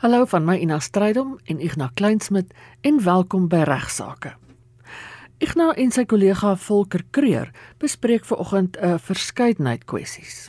Hallo 0.00 0.24
van 0.24 0.46
my 0.48 0.54
Ina 0.56 0.78
Strydom 0.80 1.34
en 1.44 1.58
Ignas 1.60 1.90
Kleinsmid 1.94 2.54
en 2.80 3.02
welkom 3.04 3.50
by 3.52 3.58
Regsake. 3.68 4.30
Ignas 5.44 5.76
en 5.76 5.90
sy 5.92 6.06
kollega 6.08 6.54
Volker 6.56 7.02
Kreur 7.12 7.50
bespreek 7.84 8.24
vanoggend 8.24 8.78
'n 8.80 8.96
verskeidenheid 8.96 9.84
kwessies. 9.84 10.48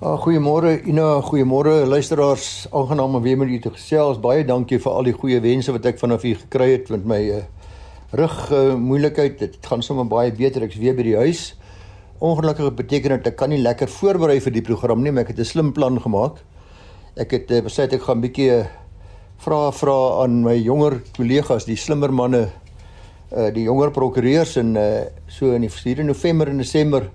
Ah, 0.00 0.14
goeiemôre 0.22 0.86
Ina, 0.86 1.20
goeiemôre 1.20 1.86
luisteraars. 1.86 2.66
Aangenaam 2.70 3.14
om 3.14 3.22
weer 3.22 3.38
met 3.38 3.48
u 3.48 3.58
te 3.58 3.70
gesels. 3.70 4.20
Baie 4.20 4.44
dankie 4.44 4.78
vir 4.78 4.92
al 4.92 5.02
die 5.02 5.12
goeie 5.12 5.40
wense 5.40 5.72
wat 5.72 5.86
ek 5.86 5.98
vanaf 5.98 6.24
u 6.24 6.34
gekry 6.34 6.70
het 6.70 6.88
met 6.88 7.04
my 7.04 7.20
uh, 7.30 7.42
rug 8.10 8.52
uh, 8.52 8.74
moeilikheid. 8.74 9.38
Dit 9.38 9.58
gaan 9.60 9.82
sommer 9.82 10.06
baie 10.06 10.32
beter. 10.32 10.62
Ek's 10.62 10.78
weer 10.78 10.94
by 10.94 11.02
die 11.02 11.16
huis. 11.16 11.56
Ongelukkig 12.18 12.74
beteken 12.74 13.10
dit 13.10 13.26
ek 13.26 13.36
kan 13.36 13.50
nie 13.50 13.58
lekker 13.58 13.88
voorberei 13.88 14.40
vir 14.40 14.52
die 14.52 14.62
program 14.62 15.02
nie, 15.02 15.10
maar 15.10 15.22
ek 15.22 15.28
het 15.34 15.38
'n 15.38 15.44
slim 15.44 15.72
plan 15.72 16.00
gemaak. 16.00 16.38
Ek 17.18 17.32
het 17.34 17.50
uh, 17.50 17.58
besluit 17.66 17.90
ek 17.96 18.04
gaan 18.06 18.20
'n 18.20 18.22
bietjie 18.22 18.56
vra 19.42 19.72
vra 19.74 20.22
aan 20.22 20.42
my 20.44 20.54
jonger 20.54 21.00
kollegas, 21.16 21.64
die 21.66 21.74
slimmer 21.76 22.12
manne, 22.14 22.44
uh, 23.34 23.48
die 23.50 23.64
jonger 23.66 23.90
prokureurs 23.90 24.56
en 24.56 24.76
uh, 24.78 25.02
so 25.26 25.50
in 25.50 25.66
die 25.66 25.70
4 25.70 26.04
November 26.06 26.46
en 26.46 26.62
Desember 26.62 27.08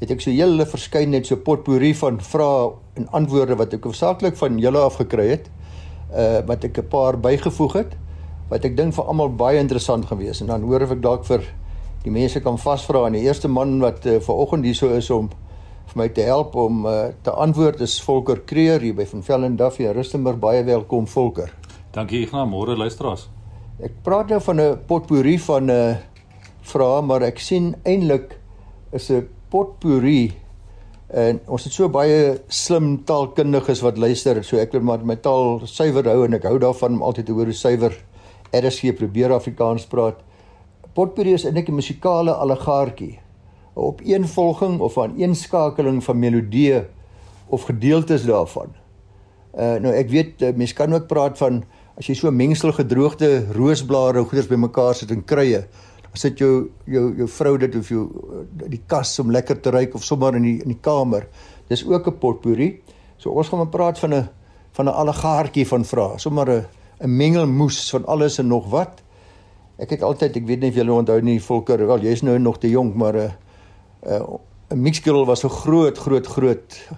het 0.00 0.10
ek 0.12 0.20
so 0.20 0.30
hele 0.30 0.66
verskeidenheid 0.68 1.26
so 1.26 1.40
potpourri 1.40 1.94
van 1.96 2.20
vrae 2.20 2.74
en 3.00 3.08
antwoorde 3.16 3.56
wat 3.56 3.72
ek 3.72 3.88
hoofsaaklik 3.88 4.36
van 4.36 4.58
julle 4.60 4.82
af 4.84 5.00
gekry 5.00 5.30
het. 5.30 5.48
Uh 6.12 6.44
wat 6.44 6.64
ek 6.64 6.76
'n 6.78 6.88
paar 6.92 7.16
bygevoeg 7.16 7.72
het 7.80 7.96
wat 8.50 8.64
ek 8.64 8.76
dink 8.76 8.92
vir 8.94 9.08
almal 9.08 9.32
baie 9.32 9.58
interessant 9.58 10.04
gewees 10.04 10.40
en 10.40 10.52
dan 10.52 10.62
hoor 10.62 10.82
of 10.82 10.92
ek 10.92 11.00
dalk 11.02 11.24
vir 11.24 11.40
die 12.04 12.12
mense 12.12 12.40
kan 12.40 12.58
vasvra 12.58 13.06
en 13.06 13.16
die 13.16 13.24
eerste 13.24 13.48
man 13.48 13.80
wat 13.80 14.04
uh, 14.06 14.20
vanoggend 14.20 14.64
hier 14.64 14.74
so 14.74 14.92
is 14.92 15.10
om 15.10 15.30
vir 15.86 16.00
my 16.00 16.08
te 16.08 16.24
help 16.26 16.56
om 16.58 16.86
uh, 16.86 17.12
te 17.22 17.30
antwoord 17.30 17.80
is 17.84 18.00
Volker 18.02 18.40
Kreer 18.48 18.82
hier 18.82 18.96
by 18.96 19.06
Van 19.06 19.22
Velden 19.22 19.56
Duffy 19.56 19.86
en 19.86 19.94
Rustenburg 19.94 20.38
baie 20.42 20.64
welkom 20.66 21.06
Volker. 21.06 21.52
Dankie 21.94 22.24
Ignas, 22.26 22.48
môre 22.50 22.76
luisteraars. 22.76 23.28
Ek 23.80 24.02
praat 24.04 24.32
nou 24.32 24.40
van 24.40 24.60
'n 24.60 24.78
potpourri 24.88 25.38
van 25.38 25.64
'n 25.64 25.70
uh, 25.70 25.96
vrae, 26.62 27.02
maar 27.02 27.22
ek 27.22 27.38
sien 27.38 27.74
eintlik 27.84 28.38
is 28.92 29.10
'n 29.10 29.28
potpourri 29.50 30.32
en 31.08 31.40
ons 31.46 31.64
het 31.64 31.72
so 31.72 31.88
baie 31.88 32.40
slim 32.48 33.04
taalkundiges 33.04 33.82
wat 33.82 33.98
luister, 33.98 34.42
so 34.44 34.56
ek 34.56 34.72
wil 34.72 34.82
maar 34.82 35.04
my 35.04 35.16
taal 35.16 35.60
suiwer 35.66 36.04
hou 36.04 36.24
en 36.24 36.34
ek 36.34 36.48
hou 36.48 36.58
daarvan 36.58 36.98
om 36.98 37.02
altyd 37.02 37.26
te 37.26 37.32
hoor 37.32 37.46
hoe 37.46 37.54
suiwer 37.54 37.94
RSG 38.52 38.96
probeer 38.96 39.32
Afrikaans 39.32 39.86
praat. 39.86 40.18
Potpourri 40.94 41.34
is 41.34 41.44
eintlik 41.44 41.68
'n 41.68 41.74
musikale 41.74 42.32
allegaartjie, 42.32 43.18
'n 43.76 43.80
opeenvolging 43.80 44.80
of 44.80 44.96
'n 44.96 45.00
aaneenskakeling 45.00 46.04
van 46.04 46.18
melodieë 46.18 46.84
of 47.46 47.62
gedeeltes 47.62 48.24
daarvan. 48.24 48.72
Uh 49.54 49.76
nou 49.80 49.92
ek 49.94 50.10
weet 50.10 50.42
uh, 50.42 50.54
mense 50.56 50.74
kan 50.74 50.94
ook 50.94 51.06
praat 51.06 51.38
van 51.38 51.64
as 51.96 52.06
jy 52.06 52.14
so 52.14 52.30
mengsel 52.30 52.72
gedroogde 52.72 53.46
roosblare 53.52 54.24
goeders 54.24 54.48
bymekaar 54.48 54.94
sit 54.94 55.10
en 55.10 55.24
dan 55.26 55.66
sit 56.12 56.38
jou 56.38 56.70
jou 56.84 57.16
jou 57.16 57.28
vrou 57.28 57.56
dit 57.58 57.76
of 57.76 57.88
jou 57.88 58.04
uh, 58.04 58.68
die 58.68 58.82
kas 58.86 59.18
om 59.18 59.30
lekker 59.30 59.60
te 59.60 59.70
ruik 59.70 59.94
of 59.94 60.04
sommer 60.04 60.34
in 60.36 60.42
die 60.42 60.62
in 60.62 60.68
die 60.68 60.80
kamer. 60.80 61.28
Dis 61.68 61.84
ook 61.84 62.06
'n 62.06 62.18
potpourri. 62.18 62.80
So 63.16 63.30
ons 63.30 63.48
gaan 63.48 63.58
maar 63.58 63.68
praat 63.68 63.98
van 63.98 64.14
'n 64.14 64.28
van 64.72 64.86
'n 64.86 64.92
allegaartjie 64.92 65.66
van 65.66 65.84
vrae, 65.84 66.18
sommer 66.18 66.50
'n 66.50 66.64
'n 67.00 67.16
mengelmoes 67.16 67.90
van 67.90 68.06
alles 68.06 68.38
en 68.38 68.46
nog 68.46 68.70
wat. 68.70 69.02
Ek 69.78 69.90
het 69.90 70.02
altyd, 70.02 70.36
ek 70.36 70.46
weet 70.46 70.60
nie 70.60 70.68
of 70.70 70.74
julle 70.74 70.92
onthou 70.92 71.20
nie, 71.20 71.42
Volker, 71.42 71.86
wel 71.86 72.00
jy's 72.00 72.22
nou 72.22 72.38
nog 72.38 72.58
te 72.58 72.68
jonk, 72.68 72.94
maar 72.94 73.14
'n 73.14 73.18
uh, 73.18 73.30
uh, 74.06 74.38
'n 74.70 74.80
mixgrill 74.82 75.24
was 75.26 75.40
so 75.40 75.48
groot, 75.48 75.98
groot, 75.98 76.26
groot 76.26 76.88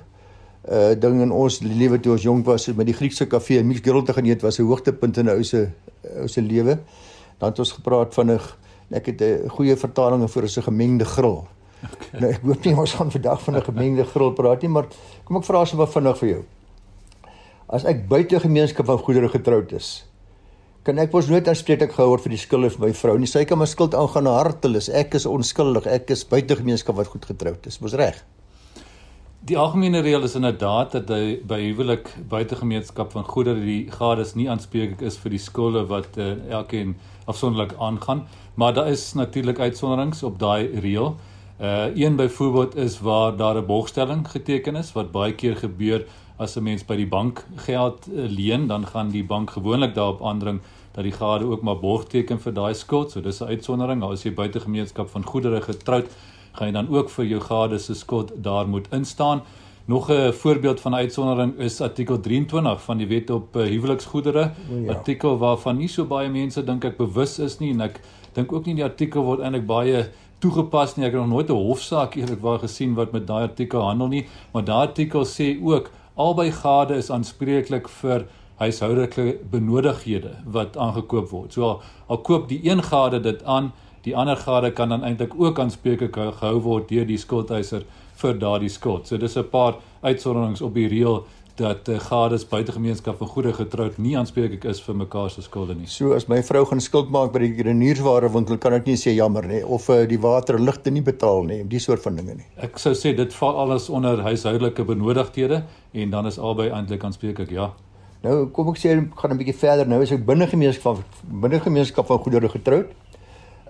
uh 0.68 0.94
ding 1.00 1.20
in 1.20 1.30
ons 1.32 1.60
lewe 1.60 2.00
toe 2.00 2.12
ons 2.12 2.22
jonk 2.22 2.44
was 2.46 2.66
met 2.76 2.86
die 2.86 2.96
Griekse 2.96 3.26
kafee 3.26 3.58
en 3.58 3.66
mixgrill 3.66 4.04
te 4.04 4.12
gaan 4.12 4.26
eet 4.26 4.42
was 4.42 4.58
'n 4.58 4.68
hoogtepunt 4.68 5.16
in 5.16 5.28
ou 5.28 5.42
se 5.42 5.68
ou 6.20 6.28
se 6.28 6.42
lewe. 6.42 6.78
Dan 7.38 7.48
het 7.48 7.58
ons 7.58 7.72
gepraat 7.72 8.14
van 8.14 8.30
'n 8.30 8.40
ek 8.90 9.06
het 9.06 9.20
'n 9.22 9.48
goeie 9.48 9.76
vertaling 9.76 10.30
vir 10.30 10.42
'n 10.42 10.62
gemengde 10.62 11.04
grill. 11.04 11.44
Okay. 11.84 12.20
Nou 12.20 12.32
ek 12.32 12.42
hoop 12.42 12.64
nie 12.64 12.74
ons 12.74 12.94
gaan 12.94 13.10
vandag 13.10 13.42
van 13.42 13.56
'n 13.56 13.62
gemengde 13.62 14.04
grill 14.04 14.32
praat 14.32 14.62
nie, 14.62 14.70
maar 14.70 14.86
kom 15.24 15.36
ek 15.36 15.44
vra 15.44 15.60
asseblief 15.60 15.92
vinnig 15.92 16.18
vir 16.18 16.28
jou. 16.28 16.44
As 17.68 17.84
ek 17.84 18.08
buite 18.08 18.40
gemeenskap 18.40 18.86
van 18.86 18.98
goedere 18.98 19.28
getroud 19.28 19.72
is, 19.72 20.07
kan 20.88 20.96
ek 21.02 21.12
mos 21.12 21.26
nooit 21.28 21.44
aanspreek 21.50 21.82
ek 21.84 21.90
gehoor 21.98 22.22
vir 22.24 22.32
die 22.32 22.40
skuld 22.40 22.72
van 22.72 22.86
my 22.86 22.94
vrou 22.96 23.18
nie. 23.20 23.28
Sy 23.28 23.42
kan 23.44 23.58
my 23.60 23.66
skuld 23.68 23.92
aangaan 23.92 24.24
na 24.24 24.38
hartelis. 24.38 24.86
Ek 24.88 25.18
is 25.18 25.26
onskuldig. 25.28 25.84
Ek 25.84 26.08
is 26.14 26.22
buite 26.24 26.56
gemeenskap 26.56 26.96
wat 26.96 27.10
goed 27.12 27.26
getroud 27.28 27.66
is. 27.68 27.76
Mos 27.84 27.92
reg. 28.00 28.22
Die 29.48 29.58
algemene 29.60 30.00
reël 30.00 30.24
is 30.24 30.36
inderdaad 30.38 30.94
dat 30.96 31.12
hy 31.12 31.36
by 31.48 31.58
huwelik 31.60 32.08
buite 32.32 32.56
gemeenskap 32.56 33.12
van 33.12 33.26
goedere 33.28 33.60
die 33.60 33.82
gades 33.92 34.32
nie 34.34 34.48
aanspreeklik 34.48 35.04
is 35.04 35.20
vir 35.20 35.36
die 35.36 35.42
skulde 35.44 35.84
wat 35.92 36.16
uh, 36.16 36.30
elkeen 36.56 36.96
afsonderlik 37.28 37.76
aangaan, 37.76 38.24
maar 38.56 38.72
daar 38.74 38.88
is 38.88 39.12
natuurlik 39.14 39.60
uitsonderings 39.60 40.24
op 40.24 40.40
daai 40.40 40.72
reël. 40.80 41.18
Uh 41.58 41.90
een 41.98 42.16
byvoorbeeld 42.16 42.76
is 42.76 43.00
waar 43.04 43.36
daar 43.36 43.60
'n 43.60 43.66
borgstelling 43.66 44.24
geteken 44.30 44.76
is 44.76 44.92
wat 44.92 45.12
baie 45.12 45.34
keer 45.34 45.56
gebeur 45.56 46.06
as 46.38 46.56
'n 46.56 46.62
mens 46.62 46.84
by 46.84 46.96
die 46.96 47.08
bank 47.08 47.44
geld 47.56 48.08
uh, 48.08 48.28
leen, 48.30 48.66
dan 48.66 48.86
gaan 48.86 49.10
die 49.10 49.24
bank 49.24 49.50
gewoonlik 49.50 49.94
daarop 49.94 50.22
aandring 50.22 50.60
dat 50.92 51.04
die 51.04 51.12
gade 51.12 51.44
ook 51.44 51.62
maar 51.62 51.78
borg 51.78 52.04
teken 52.04 52.40
vir 52.40 52.52
daai 52.52 52.74
skuld. 52.74 53.10
So 53.10 53.20
dis 53.20 53.40
'n 53.40 53.48
uitsondering. 53.48 54.02
As 54.02 54.22
jy 54.22 54.34
buite 54.34 54.60
gemeenskap 54.60 55.08
van 55.08 55.24
goedere 55.24 55.60
getroud, 55.60 56.06
gaan 56.52 56.66
jy 56.66 56.72
dan 56.72 56.88
ook 56.88 57.10
vir 57.10 57.24
jou 57.24 57.40
gade 57.40 57.78
se 57.78 57.94
skuld 57.94 58.32
daar 58.36 58.68
moet 58.68 58.86
instaan. 58.92 59.42
Nog 59.84 60.10
'n 60.10 60.32
voorbeeld 60.32 60.80
van 60.80 60.94
uitsondering 60.94 61.58
is 61.58 61.80
artikel 61.80 62.20
23 62.20 62.82
van 62.82 62.96
die 62.98 63.06
wet 63.06 63.30
op 63.30 63.56
uh, 63.56 63.62
huweliksgoedere. 63.62 64.50
Ja. 64.84 64.92
Artikel 64.92 65.38
waarvan 65.38 65.76
nie 65.76 65.88
so 65.88 66.04
baie 66.04 66.28
mense 66.28 66.64
dink 66.64 66.84
ek 66.84 66.96
bewus 66.96 67.38
is 67.38 67.58
nie 67.58 67.70
en 67.70 67.80
ek 67.80 68.00
dink 68.32 68.52
ook 68.52 68.66
nie 68.66 68.74
die 68.74 68.84
artikel 68.84 69.22
word 69.22 69.40
eintlik 69.40 69.66
baie 69.66 70.08
toegepas 70.38 70.96
nie. 70.96 71.06
Ek 71.06 71.12
het 71.12 71.20
nog 71.20 71.30
nooit 71.30 71.50
'n 71.50 71.64
hofsaak 71.68 72.14
eerlikwaar 72.14 72.58
gesien 72.58 72.94
wat 72.94 73.12
met 73.12 73.26
daai 73.26 73.42
artikel 73.42 73.80
handel 73.80 74.08
nie, 74.08 74.26
maar 74.52 74.64
daai 74.64 74.86
artikel 74.86 75.24
sê 75.24 75.56
ook 75.62 75.90
albei 76.16 76.50
gade 76.52 76.96
is 76.96 77.10
aanspreeklik 77.10 77.88
vir 77.88 78.26
huishoudelike 78.58 79.38
benodighede 79.50 80.36
wat 80.44 80.76
aangekoop 80.76 81.30
word. 81.30 81.52
So 81.52 81.62
al, 81.62 81.82
al 82.06 82.22
koop 82.26 82.48
die 82.48 82.60
een 82.66 82.82
gade 82.82 83.20
dit 83.20 83.42
aan, 83.44 83.72
die 84.02 84.16
ander 84.16 84.36
gade 84.36 84.72
kan 84.72 84.88
dan 84.88 85.04
eintlik 85.04 85.34
ook 85.38 85.58
aanspreeklik 85.58 86.16
gehou 86.16 86.60
word 86.64 86.88
deur 86.88 87.06
die 87.06 87.18
skuldhyser 87.18 87.84
vir 88.18 88.38
daardie 88.38 88.72
skuld. 88.72 89.06
So 89.06 89.16
dis 89.16 89.36
'n 89.36 89.50
paar 89.50 89.74
uitsonderings 90.02 90.62
op 90.62 90.74
die 90.74 90.88
reël 90.88 91.26
dat 91.58 91.88
uh, 91.88 91.98
gades 91.98 92.44
buitegemeenskap 92.48 93.18
van 93.18 93.26
goede 93.26 93.52
getroud 93.52 93.98
nie 93.98 94.14
aanspreeklik 94.18 94.64
is 94.64 94.80
vir 94.84 94.94
mekaar 94.94 95.30
se 95.30 95.42
skulde 95.42 95.74
nie. 95.74 95.88
So 95.90 96.12
as 96.14 96.28
my 96.30 96.38
vrou 96.46 96.64
gaan 96.70 96.80
skuld 96.80 97.10
maak 97.10 97.32
by 97.34 97.42
die 97.42 97.66
reniersware 97.66 98.30
winkel, 98.30 98.60
kan 98.62 98.76
ek 98.78 98.86
nie 98.86 98.96
sê 99.00 99.14
jammer 99.16 99.46
nie 99.50 99.64
of 99.64 99.88
uh, 99.90 100.04
die 100.06 100.20
water 100.22 100.58
en 100.58 100.66
ligte 100.68 100.90
nie 100.94 101.02
betaal 101.02 101.42
nie, 101.50 101.64
die 101.64 101.82
soort 101.82 102.04
van 102.04 102.20
dinge 102.20 102.38
nie. 102.38 102.46
Ek 102.56 102.78
sou 102.78 102.94
sê 102.94 103.14
dit 103.16 103.34
val 103.40 103.58
alles 103.64 103.88
onder 103.90 104.22
huishoudelike 104.22 104.86
benodigdhede 104.86 105.64
en 105.92 106.10
dan 106.14 106.30
is 106.30 106.38
albei 106.38 106.70
eintlik 106.70 107.04
aanspreeklik, 107.04 107.50
ja. 107.50 107.72
Nou 108.26 108.48
kom 108.50 108.72
ek 108.72 108.80
sê 108.80 108.94
gaan 109.14 109.32
'n 109.32 109.38
bietjie 109.38 109.54
verder. 109.54 109.86
Nou 109.86 110.02
is 110.02 110.10
ek 110.10 110.26
binne 110.26 110.46
gemeenskap 110.46 110.82
van 110.82 111.04
binne 111.42 111.60
gemeenskap 111.60 112.06
van 112.06 112.18
goedere 112.18 112.48
getroud. 112.48 112.90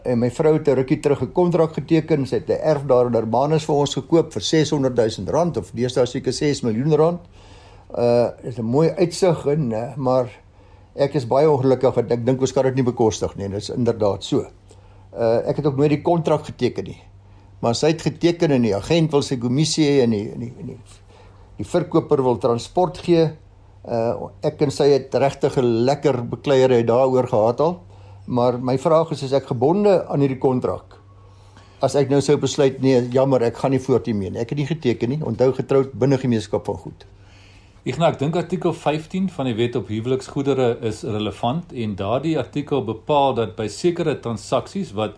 En 0.05 0.19
my 0.19 0.31
vrou 0.31 0.55
het 0.55 0.69
'n 0.69 0.75
rukkie 0.75 1.01
terug 1.01 1.23
'n 1.23 1.33
kontrak 1.33 1.75
geteken. 1.75 2.27
Sy 2.27 2.37
het 2.37 2.49
'n 2.49 2.61
erf 2.63 2.83
daar 2.87 3.07
in 3.07 3.13
Durbanus 3.13 3.65
vir 3.65 3.75
ons 3.75 3.95
gekoop 3.95 4.33
vir 4.33 4.43
600 4.43 4.97
000 4.97 5.31
rand 5.31 5.57
of 5.57 5.71
deesdae 5.73 6.07
seker 6.07 6.33
6 6.33 6.63
miljoen 6.63 6.95
rand. 6.95 7.21
Uh 7.95 8.31
is 8.43 8.59
'n 8.59 8.65
mooi 8.65 8.91
uitsig 8.91 9.47
en 9.47 9.71
uh, 9.73 9.97
maar 9.97 10.29
ek 10.95 11.15
is 11.15 11.27
baie 11.27 11.51
ongelukkig 11.51 11.95
want 11.95 12.11
ek 12.11 12.25
dink 12.25 12.41
ons 12.41 12.53
kan 12.53 12.65
dit 12.65 12.75
nie 12.75 12.85
bekostig 12.85 13.37
nie. 13.37 13.49
Dit 13.49 13.59
is 13.59 13.71
inderdaad 13.71 14.25
so. 14.25 14.47
Uh 15.13 15.49
ek 15.49 15.57
het 15.57 15.67
ook 15.67 15.77
nooit 15.77 15.91
die 15.91 16.03
kontrak 16.03 16.45
geteken 16.45 16.85
nie. 16.85 17.03
Maar 17.61 17.75
sy 17.75 17.87
het 17.87 18.03
geteken 18.03 18.51
en 18.51 18.63
die 18.63 18.77
agent 18.77 19.11
wil 19.11 19.23
sy 19.23 19.37
kommissie 19.37 19.85
hê 19.85 20.03
en 20.03 20.11
die 20.11 20.33
en 20.33 20.41
die, 20.41 20.53
die 20.63 20.77
die 21.57 21.65
verkoper 21.67 22.23
wil 22.23 22.39
transport 22.39 22.99
gee 22.99 23.31
Uh 23.85 24.31
ek 24.43 24.63
en 24.67 24.71
sy 24.71 24.89
het 24.91 25.15
regtig 25.15 25.57
'n 25.57 25.85
lekker 25.85 26.29
bekleierery 26.29 26.85
daaroor 26.85 27.29
gehad 27.29 27.61
al. 27.61 27.83
Maar 28.27 28.59
my 28.61 28.79
vraag 28.79 29.11
is 29.11 29.23
as 29.23 29.33
ek 29.33 29.47
gebonde 29.47 30.07
aan 30.07 30.21
hierdie 30.21 30.39
kontrak. 30.39 30.99
As 31.81 31.95
ek 31.95 32.11
nou 32.11 32.21
sou 32.21 32.37
besluit 32.37 32.81
nee, 32.81 33.09
jammer, 33.09 33.43
ek 33.43 33.57
gaan 33.57 33.71
nie 33.71 33.81
voort 33.81 34.07
hiermee 34.07 34.31
nie. 34.31 34.41
Ek 34.41 34.51
het 34.51 34.59
nie 34.59 34.67
geteken 34.67 35.09
nie. 35.09 35.21
Onthou 35.25 35.53
getroud 35.53 35.93
binne 35.93 36.19
gemeenskap 36.19 36.65
van 36.65 36.77
goed. 36.77 37.07
Ignak, 37.89 38.19
ek 38.19 38.19
dink 38.19 38.37
artikel 38.37 38.75
15 38.75 39.31
van 39.31 39.47
die 39.49 39.55
Wet 39.55 39.77
op 39.79 39.89
Huweliksgoedere 39.89 40.79
is 40.85 41.05
relevant 41.07 41.71
en 41.73 41.95
daardie 41.97 42.35
artikel 42.39 42.83
bepaal 42.85 43.35
dat 43.39 43.55
by 43.57 43.69
sekere 43.73 44.19
transaksies 44.21 44.93
wat 44.93 45.15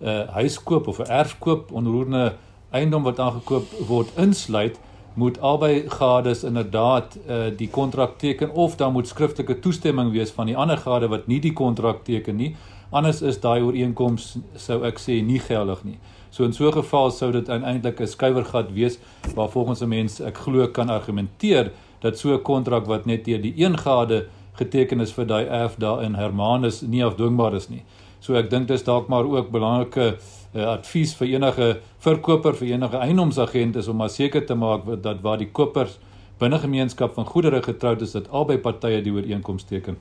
'n 0.00 0.08
uh, 0.08 0.28
huiskoop 0.38 0.88
of 0.88 1.00
'n 1.00 1.10
erfkoop 1.10 1.72
onroerende 1.72 2.36
eiendom 2.70 3.02
wat 3.02 3.18
aangekoop 3.18 3.66
word 3.88 4.08
insluit, 4.16 4.78
moet 5.14 5.40
albei 5.40 5.84
gades 5.88 6.44
inderdaad 6.44 7.18
uh, 7.28 7.46
die 7.56 7.68
kontrak 7.68 8.18
teken 8.18 8.50
of 8.50 8.76
dan 8.76 8.92
moet 8.92 9.08
skriftelike 9.08 9.58
toestemming 9.58 10.10
wees 10.12 10.30
van 10.30 10.46
die 10.46 10.56
ander 10.56 10.76
gade 10.76 11.08
wat 11.08 11.26
nie 11.26 11.40
die 11.40 11.52
kontrak 11.52 12.04
teken 12.04 12.36
nie. 12.36 12.56
Anders 12.90 13.22
is 13.22 13.40
daai 13.40 13.62
ooreenkoms 13.62 14.36
sou 14.56 14.82
ek 14.86 14.98
sê 15.02 15.20
nie 15.22 15.38
geldig 15.38 15.84
nie. 15.84 15.98
So 16.30 16.44
in 16.44 16.52
so 16.52 16.66
'n 16.66 16.72
geval 16.72 17.10
sou 17.10 17.32
dit 17.32 17.48
eintlik 17.48 18.00
'n 18.00 18.06
skuiwergat 18.06 18.72
wees 18.72 18.98
waar 19.34 19.48
volgens 19.48 19.82
'n 19.82 19.88
mens 19.88 20.20
ek 20.20 20.36
glo 20.36 20.66
kan 20.68 20.88
argumenteer 20.88 21.72
dat 22.00 22.18
so 22.18 22.34
'n 22.34 22.42
kontrak 22.42 22.86
wat 22.86 23.06
net 23.06 23.24
deur 23.24 23.40
die 23.40 23.54
een 23.56 23.78
gade 23.78 24.26
geteken 24.52 25.00
is 25.00 25.12
vir 25.12 25.26
daai 25.26 25.46
erf 25.46 25.76
daar 25.76 26.02
in 26.02 26.14
Hermanus 26.14 26.80
nie 26.80 27.04
afdwingbaar 27.04 27.54
is 27.54 27.68
nie. 27.68 27.82
So 28.24 28.38
ek 28.40 28.48
dink 28.48 28.70
dis 28.70 28.84
dalk 28.86 29.10
maar 29.12 29.26
ook 29.28 29.50
belangrike 29.52 30.04
uh, 30.16 30.62
advies 30.78 31.12
vir 31.18 31.34
enige 31.34 31.66
verkoper 32.00 32.56
vir 32.56 32.70
enige 32.70 32.96
eiendomsagent 32.96 33.76
is 33.76 33.90
om 33.92 33.98
maar 34.00 34.12
seker 34.12 34.46
te 34.48 34.56
maak 34.56 34.86
dat 35.04 35.20
waar 35.20 35.36
die 35.42 35.50
kopers 35.52 35.98
binne 36.40 36.56
gemeenskap 36.62 37.12
van 37.18 37.28
goedere 37.28 37.60
getroud 37.62 38.00
is 38.06 38.16
dat 38.16 38.30
albei 38.32 38.56
partye 38.58 39.02
die 39.04 39.12
ooreenkoms 39.12 39.68
teken. 39.68 40.00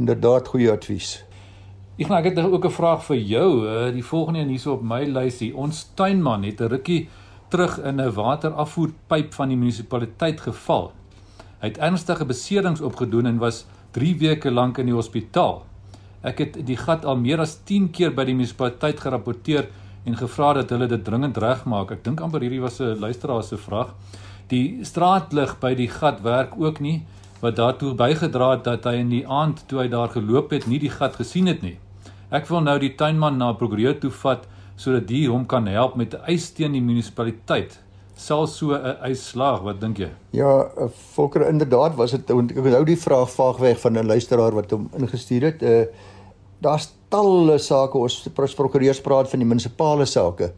Inderdaad 0.00 0.48
goeie 0.48 0.72
advies. 0.72 1.18
Ek 2.00 2.08
maar 2.08 2.24
ek 2.24 2.32
het 2.32 2.40
ook 2.40 2.64
'n 2.64 2.78
vraag 2.78 3.04
vir 3.04 3.16
jou. 3.16 3.48
Uh, 3.68 3.92
die 3.92 4.04
volgende 4.04 4.40
een 4.40 4.56
hierso 4.56 4.72
op 4.72 4.82
my 4.82 5.04
lysie. 5.04 5.52
Ons 5.56 5.92
tuinman 5.94 6.42
het 6.44 6.60
'n 6.60 6.72
rukkie 6.72 7.08
terug 7.48 7.78
in 7.84 8.00
'n 8.00 8.12
waterafvoerpyp 8.12 9.34
van 9.34 9.48
die 9.48 9.56
munisipaliteit 9.56 10.40
geval. 10.40 10.92
Hy 11.60 11.68
het 11.68 11.78
ernstige 11.78 12.24
beserings 12.24 12.80
opgedoen 12.80 13.26
en 13.26 13.38
was 13.38 13.66
3 13.92 14.16
weke 14.18 14.50
lank 14.50 14.78
in 14.78 14.86
die 14.86 14.94
hospitaal. 14.94 15.64
Ek 16.22 16.38
het 16.38 16.66
die 16.66 16.76
gat 16.76 17.04
al 17.04 17.16
meer 17.16 17.40
as 17.40 17.56
10 17.64 17.90
keer 17.90 18.10
by 18.10 18.24
die 18.24 18.34
munisipaliteit 18.34 19.00
gerapporteer 19.00 19.68
en 20.06 20.16
gevra 20.16 20.52
dat 20.54 20.70
hulle 20.70 20.86
dit 20.86 21.04
dringend 21.04 21.36
regmaak. 21.36 21.90
Ek 21.90 22.04
dink 22.04 22.20
amper 22.20 22.40
hierdie 22.40 22.62
was 22.62 22.80
'n 22.80 22.98
luisteraar 23.00 23.42
se 23.42 23.56
vraag. 23.56 23.94
Die 24.48 24.84
straatlig 24.84 25.58
by 25.60 25.74
die 25.74 25.88
gat 25.88 26.22
werk 26.22 26.54
ook 26.58 26.80
nie 26.80 27.02
wat 27.40 27.56
daartoe 27.56 27.94
bygedra 27.94 28.50
het 28.50 28.64
dat 28.64 28.84
hy 28.84 28.94
in 28.94 29.10
die 29.10 29.26
aand 29.26 29.64
toe 29.68 29.80
hy 29.80 29.88
daar 29.88 30.08
geloop 30.08 30.50
het 30.50 30.66
nie 30.66 30.78
die 30.78 30.90
gat 30.90 31.16
gesien 31.16 31.46
het 31.46 31.62
nie. 31.62 31.78
Ek 32.30 32.46
wil 32.46 32.60
nou 32.60 32.78
die 32.78 32.94
tuinman 32.94 33.38
na 33.38 33.50
'n 33.50 33.56
prokureur 33.56 33.98
toe 34.00 34.10
vat 34.10 34.46
sodat 34.76 35.06
die 35.08 35.26
hom 35.28 35.46
kan 35.46 35.66
help 35.66 35.96
met 35.96 36.14
'n 36.14 36.24
eis 36.26 36.50
teen 36.50 36.72
die 36.72 36.80
munisipaliteit. 36.80 37.78
Sal 38.16 38.46
so 38.46 38.72
'n 38.72 38.96
eis 39.04 39.28
slaag, 39.28 39.60
wat 39.62 39.80
dink 39.80 39.98
jy? 39.98 40.08
Ja, 40.32 40.70
eh, 40.76 40.88
Volker 41.14 41.48
inderdaad 41.48 41.94
was 41.96 42.10
dit 42.10 42.30
ek 42.30 42.36
onthou 42.36 42.84
die 42.84 42.96
vraag 42.96 43.30
vaagweg 43.30 43.78
van 43.80 43.98
'n 43.98 44.06
luisteraar 44.06 44.54
wat 44.54 44.70
hom 44.70 44.88
ingestuur 44.98 45.42
het. 45.42 45.62
Uh 45.62 45.84
daar's 46.58 46.88
talle 47.10 47.58
sake 47.58 47.98
ons 47.98 48.28
prokureurs 48.54 49.00
praat 49.00 49.28
van 49.28 49.38
die 49.38 49.46
munisipale 49.46 50.06
sake 50.06 50.52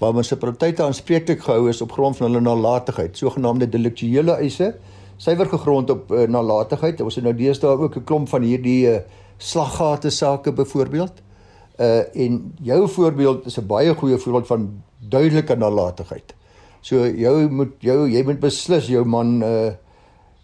waar 0.00 0.12
munisipaliteite 0.12 0.82
aanspreeklik 0.82 1.40
gehou 1.40 1.68
is 1.68 1.80
op 1.80 1.92
grond 1.92 2.16
van 2.16 2.26
hulle 2.26 2.40
nalatigheid, 2.40 3.16
sogenaamde 3.16 3.68
deliktuele 3.68 4.32
eise, 4.32 4.74
suiwer 5.16 5.46
gegrond 5.46 5.90
op 5.90 6.10
uh, 6.10 6.26
nalatigheid. 6.28 7.00
Ons 7.00 7.14
het 7.14 7.24
nou 7.24 7.34
deesdae 7.34 7.78
ook 7.78 7.96
'n 7.96 8.04
klomp 8.04 8.28
van 8.28 8.42
hierdie 8.42 8.90
uh, 8.90 8.98
slaggate 9.38 10.10
sake 10.10 10.52
byvoorbeeld. 10.52 11.22
Uh 11.80 12.02
en 12.14 12.54
jou 12.62 12.88
voorbeeld 12.88 13.46
is 13.46 13.58
'n 13.58 13.66
baie 13.66 13.94
goeie 13.94 14.18
voorbeeld 14.18 14.46
van 14.46 14.82
duidelike 14.98 15.54
nalatigheid. 15.54 16.35
So 16.86 17.02
jou 17.18 17.48
moet 17.50 17.72
jou 17.82 18.04
jy 18.06 18.20
moet 18.26 18.38
beslis 18.38 18.86
jou 18.92 19.02
man 19.04 19.40
uh 19.42 19.72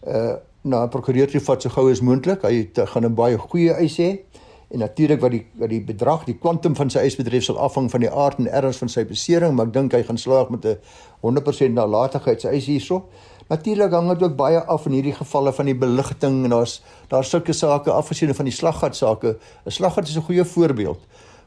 uh 0.07 0.33
na 0.63 0.87
prokureur 0.87 1.27
toe 1.31 1.41
vat 1.43 1.63
so 1.63 1.71
gou 1.75 1.89
as 1.91 2.01
moontlik. 2.03 2.43
Hy 2.47 2.55
het, 2.55 2.79
gaan 2.91 3.05
'n 3.07 3.15
baie 3.15 3.39
goeie 3.39 3.75
eis 3.75 3.97
hê. 3.99 4.23
En 4.71 4.79
natuurlik 4.79 5.21
wat 5.21 5.31
die 5.31 5.47
wat 5.59 5.69
die 5.71 5.81
bedrag, 5.81 6.25
die 6.25 6.39
kwantum 6.39 6.75
van 6.77 6.91
sy 6.91 6.99
eis 6.99 7.17
betref 7.17 7.45
sal 7.45 7.59
afhang 7.59 7.91
van 7.91 8.01
die 8.01 8.11
aard 8.11 8.39
en 8.39 8.49
erns 8.49 8.79
van 8.79 8.89
sy 8.89 9.05
besering, 9.05 9.55
maar 9.55 9.67
ek 9.67 9.73
dink 9.73 9.93
hy 9.93 10.03
gaan 10.03 10.19
slaag 10.19 10.51
met 10.51 10.65
'n 10.65 10.79
100% 11.21 11.75
nalatigheid 11.75 12.41
sy 12.41 12.49
eis 12.49 12.67
hierso. 12.67 13.05
Natuurlik 13.49 13.91
hang 13.91 14.09
dit 14.09 14.23
ook 14.23 14.37
baie 14.37 14.59
af 14.59 14.87
in 14.87 14.93
hierdie 14.93 15.15
gevalle 15.15 15.53
van 15.53 15.67
die 15.67 15.75
beligting 15.75 16.45
en 16.45 16.51
daar's 16.51 16.83
daar 17.09 17.25
sulke 17.25 17.53
sake 17.53 17.91
afgesien 17.91 18.35
van 18.35 18.45
die 18.45 18.55
slaggat 18.55 18.97
sake. 18.97 19.37
'n 19.67 19.71
Slaggat 19.71 20.09
is 20.09 20.17
'n 20.17 20.23
goeie 20.23 20.45
voorbeeld 20.45 20.99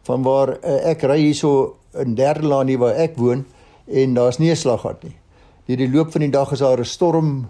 van 0.04 0.24
waar 0.24 0.58
uh, 0.64 0.90
ek 0.90 1.04
ry 1.04 1.20
hierso 1.20 1.76
in 1.94 2.16
Derdelaan 2.16 2.68
hier 2.68 2.80
waar 2.80 2.96
ek 2.96 3.18
woon 3.18 3.46
en 3.88 4.14
daar's 4.14 4.38
nie 4.38 4.52
'n 4.52 4.56
slaggat 4.56 5.04
nie. 5.04 5.16
Deur 5.66 5.78
die 5.78 5.90
loop 5.90 6.12
van 6.12 6.22
die 6.22 6.30
dag 6.30 6.52
is 6.52 6.60
daar 6.60 6.80
'n 6.80 6.86
storm 6.86 7.50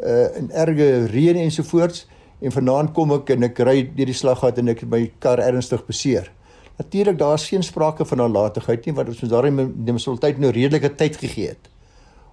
uh 0.00 0.36
en 0.36 0.50
erge 0.50 1.06
reën 1.06 1.36
ensovoorts 1.36 2.06
en 2.40 2.52
vanaand 2.52 2.92
kom 2.92 3.12
ek 3.12 3.30
en 3.30 3.42
ek 3.42 3.58
ry 3.58 3.90
deur 3.96 4.06
die 4.06 4.14
slaggat 4.14 4.58
en 4.58 4.68
ek 4.68 4.82
my 4.82 5.12
kar 5.18 5.38
ernstig 5.38 5.86
beseer. 5.86 6.30
Natuurlik 6.76 7.18
daar's 7.18 7.48
geen 7.48 7.62
sprake 7.62 8.04
van 8.04 8.18
nalatigheid 8.18 8.86
nie 8.86 8.94
want 8.94 9.08
ons 9.08 9.20
moet 9.20 9.30
daarin 9.30 9.56
die 9.56 9.92
munisipaliteit 9.92 10.38
nou 10.38 10.50
redelike 10.50 10.94
tyd 10.94 11.16
gegee 11.16 11.48
het 11.48 11.70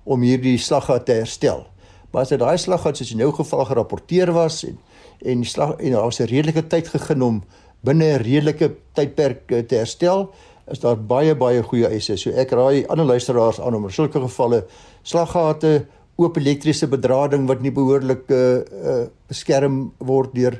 om 0.04 0.22
hierdie 0.22 0.58
slaggat 0.58 1.06
te 1.06 1.14
herstel. 1.14 1.66
Maar 2.12 2.22
as 2.22 2.30
dit 2.30 2.40
daai 2.40 2.58
slaggat 2.58 2.98
soos 2.98 3.12
in 3.12 3.24
jou 3.24 3.32
geval 3.32 3.66
gerapporteer 3.66 4.32
was 4.32 4.64
en 4.64 4.78
en 5.24 5.40
die 5.40 5.48
slag 5.48 5.78
en 5.80 5.92
daar 5.92 6.04
was 6.04 6.20
'n 6.20 6.28
redelike 6.28 6.68
tyd 6.68 6.88
gegee 6.88 7.24
om 7.24 7.44
binne 7.82 8.06
'n 8.06 8.24
redelike 8.24 8.76
tydperk 8.94 9.52
eh, 9.52 9.64
te 9.64 9.76
herstel, 9.76 10.34
is 10.72 10.80
daar 10.80 10.98
baie 10.98 11.36
baie 11.36 11.64
goeie 11.64 11.90
eise. 11.90 12.18
So 12.18 12.32
ek 12.32 12.52
raai 12.52 12.86
ander 12.88 13.06
luisteraars 13.06 13.60
aan 13.62 13.76
om 13.76 13.86
in 13.90 13.92
sulke 13.92 14.22
gevalle 14.24 14.64
slaggate, 15.04 15.86
oop 16.16 16.38
elektriese 16.38 16.88
bedrading 16.88 17.48
wat 17.50 17.62
nie 17.62 17.72
behoorlik 17.74 18.30
uh, 18.32 18.62
uh, 18.62 19.00
beskerm 19.28 19.92
word 19.98 20.36
deur 20.36 20.60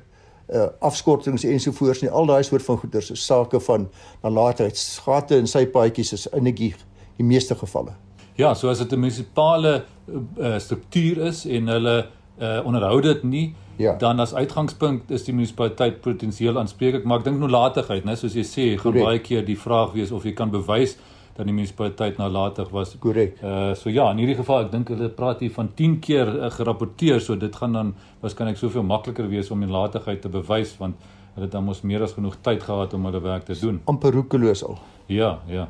uh, 0.50 0.68
afskortings 0.82 1.46
ensovoorts 1.46 2.02
nie. 2.04 2.12
Al 2.12 2.28
daai 2.30 2.44
soort 2.44 2.66
van 2.66 2.80
goeders 2.82 3.12
is 3.14 3.26
sake 3.26 3.62
van 3.68 3.88
nalatigheid. 4.24 4.80
Gate 5.06 5.38
in 5.38 5.48
sy 5.48 5.66
paadjies 5.70 6.14
is 6.18 6.26
in 6.34 6.50
die, 6.50 6.74
die 7.20 7.28
meeste 7.28 7.56
gevalle. 7.60 7.96
Ja, 8.36 8.56
so 8.58 8.70
as 8.70 8.80
dit 8.82 8.92
'n 8.92 9.00
munisipale 9.00 9.84
uh, 10.10 10.58
struktuur 10.58 11.28
is 11.30 11.46
en 11.46 11.68
hulle 11.68 11.98
uh, 12.42 12.66
onderhou 12.66 13.02
dit 13.02 13.24
nie, 13.24 13.56
ja. 13.78 13.96
dan 13.98 14.20
as 14.20 14.34
uitgangspunt 14.34 15.12
is 15.12 15.24
die 15.24 15.34
munisipaliteit 15.34 16.02
potensieel 16.02 16.60
aanspreeklik, 16.60 17.04
maar 17.04 17.24
ek 17.24 17.26
dink 17.26 17.40
nalatigheid, 17.40 18.06
né, 18.06 18.16
soos 18.16 18.36
jy 18.38 18.46
sê, 18.48 18.68
gaan 18.82 18.94
baie 18.94 19.20
keer 19.20 19.46
die 19.46 19.58
vraag 19.60 19.94
wees 19.94 20.12
of 20.12 20.26
jy 20.26 20.34
kan 20.38 20.52
bewys 20.54 20.98
dat 21.34 21.48
die 21.50 21.54
munisipaliteit 21.54 22.20
nalatig 22.22 22.70
was. 22.70 22.94
Korrek. 23.02 23.40
Uh 23.42 23.74
so 23.78 23.90
ja, 23.90 24.12
in 24.12 24.22
hierdie 24.22 24.38
geval 24.38 24.68
ek 24.68 24.72
dink 24.72 24.92
hulle 24.94 25.10
praat 25.10 25.42
hier 25.42 25.54
van 25.56 25.72
10 25.74 26.00
keer 26.00 26.30
uh, 26.30 26.50
gerapporteer, 26.54 27.22
so 27.22 27.36
dit 27.40 27.56
gaan 27.56 27.74
dan 27.74 27.94
waarskynlik 28.22 28.60
soveel 28.62 28.86
makliker 28.86 29.30
wees 29.32 29.50
om 29.52 29.64
die 29.64 29.70
nalatigheid 29.70 30.22
te 30.22 30.30
bewys 30.30 30.76
want 30.78 31.00
hulle 31.34 31.48
het 31.48 31.56
dan 31.56 31.66
mos 31.66 31.82
meer 31.82 32.04
as 32.06 32.14
genoeg 32.14 32.38
tyd 32.46 32.62
gehad 32.62 32.94
om 32.94 33.08
hulle 33.10 33.22
werk 33.22 33.48
te 33.50 33.58
doen. 33.60 33.82
amper 33.90 34.14
roekeloos 34.14 34.64
al. 34.68 34.78
Ja, 35.10 35.40
ja. 35.48 35.68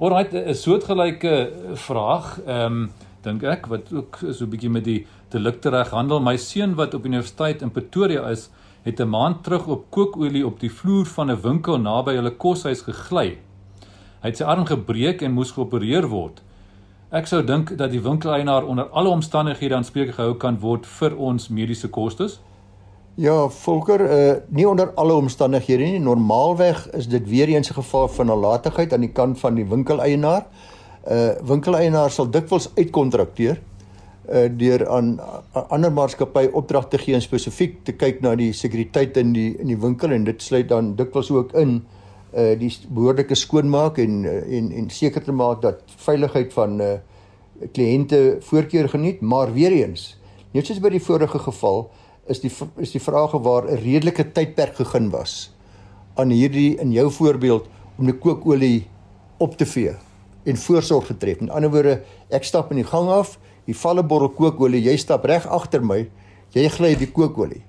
Alright, 0.00 0.32
'n 0.32 0.54
soortgelyke 0.54 1.52
vraag, 1.74 2.40
ehm 2.46 2.72
um, 2.72 2.90
dink 3.26 3.42
ek 3.42 3.66
wat 3.66 3.92
ook 3.92 4.18
so 4.32 4.44
'n 4.44 4.50
bietjie 4.50 4.70
met 4.70 4.84
die 4.84 5.06
delikte 5.28 5.70
reg 5.70 5.90
handel. 5.90 6.20
My 6.20 6.36
seun 6.36 6.74
wat 6.78 6.94
op 6.94 7.04
universiteit 7.04 7.62
in 7.62 7.70
Pretoria 7.70 8.28
is, 8.30 8.50
het 8.86 9.00
'n 9.00 9.08
maand 9.08 9.42
terug 9.44 9.66
op 9.66 9.90
kookolie 9.90 10.46
op 10.46 10.60
die 10.60 10.70
vloer 10.70 11.06
van 11.06 11.30
'n 11.30 11.40
winkel 11.42 11.78
naby 11.78 12.14
hulle 12.14 12.30
koshuis 12.30 12.82
gegly. 12.82 13.38
Hy 14.22 14.28
het 14.28 14.36
sy 14.36 14.44
arm 14.44 14.64
gebreek 14.66 15.22
en 15.22 15.32
moes 15.32 15.50
geopereer 15.50 16.08
word. 16.08 16.42
Ek 17.10 17.26
sou 17.26 17.44
dink 17.44 17.76
dat 17.78 17.90
die 17.90 18.00
winkeleienaar 18.00 18.64
onder 18.64 18.88
alle 18.90 19.08
omstandighede 19.08 19.74
aanspreek 19.74 20.14
gehou 20.14 20.34
kan 20.34 20.58
word 20.60 20.86
vir 20.86 21.16
ons 21.16 21.48
mediese 21.48 21.88
kostes. 21.88 22.40
Ja, 23.14 23.48
Volker, 23.48 24.00
uh 24.00 24.34
nie 24.48 24.68
onder 24.68 24.90
alle 24.94 25.14
omstandighede 25.14 25.82
nie. 25.82 25.98
Normaalweg 25.98 26.90
is 26.92 27.08
dit 27.08 27.28
weer 27.28 27.48
eens 27.48 27.70
'n 27.70 27.74
geval 27.74 28.08
van 28.08 28.26
nalatigheid 28.26 28.92
aan 28.92 29.00
die 29.00 29.12
kant 29.12 29.38
van 29.38 29.54
die 29.54 29.64
winkeleienaar. 29.64 30.46
Uh 31.10 31.30
winkeleienaar 31.42 32.10
sal 32.10 32.30
dikwels 32.30 32.70
uitkontrakteer 32.74 33.60
uh 34.26 34.48
deur 34.58 34.88
aan 34.90 35.20
ander 35.70 35.92
maatskappye 35.92 36.52
opdrag 36.52 36.88
te 36.90 36.98
gee 36.98 37.14
en 37.14 37.22
spesifiek 37.22 37.84
te 37.84 37.92
kyk 37.92 38.22
na 38.22 38.34
die 38.34 38.52
sekuriteit 38.52 39.16
in 39.16 39.32
die 39.32 39.52
in 39.58 39.70
die 39.70 39.78
winkel 39.78 40.10
en 40.10 40.24
dit 40.24 40.42
sluit 40.42 40.68
dan 40.68 40.96
dikwels 40.96 41.30
ook 41.30 41.52
in 41.54 41.82
uh 42.34 42.54
die 42.58 42.72
behoorlike 42.88 43.34
skoonmaak 43.34 43.98
en 43.98 44.24
en 44.26 44.72
en 44.72 44.90
seker 44.90 45.22
te 45.22 45.32
maak 45.32 45.62
dat 45.62 45.82
veiligheid 46.08 46.52
van 46.52 46.80
uh 46.80 46.96
kliënte 47.72 48.38
voorkeur 48.44 48.88
geniet, 48.88 49.20
maar 49.20 49.52
weer 49.52 49.72
eens, 49.72 50.16
net 50.52 50.66
soos 50.68 50.80
by 50.82 50.90
die 50.92 51.02
vorige 51.02 51.40
geval, 51.40 51.86
is 52.28 52.42
die 52.42 52.50
is 52.82 52.92
die 52.92 53.02
vraag 53.02 53.36
waar 53.46 53.70
'n 53.70 53.80
redelike 53.82 54.32
tydperk 54.32 54.74
gegee 54.76 55.08
was 55.10 55.52
aan 56.16 56.30
hierdie 56.30 56.76
in 56.80 56.92
jou 56.92 57.10
voorbeeld 57.10 57.68
om 57.98 58.06
die 58.06 58.18
kookolie 58.18 58.86
op 59.38 59.56
te 59.56 59.66
vee 59.66 59.94
en 60.44 60.56
voorsorg 60.56 61.06
getref. 61.06 61.40
In 61.40 61.50
ander 61.50 61.70
woorde, 61.70 62.02
ek 62.30 62.44
stap 62.44 62.70
in 62.70 62.76
die 62.76 62.88
gang 62.88 63.08
af, 63.08 63.38
hier 63.66 63.76
val 63.76 63.98
'n 63.98 64.06
bottel 64.06 64.28
kookolie, 64.28 64.82
jy 64.82 64.96
stap 64.96 65.24
reg 65.24 65.46
agter 65.46 65.82
my, 65.82 66.06
jy 66.54 66.68
gly 66.68 66.94
die 66.94 67.10
kookolie. 67.12 67.62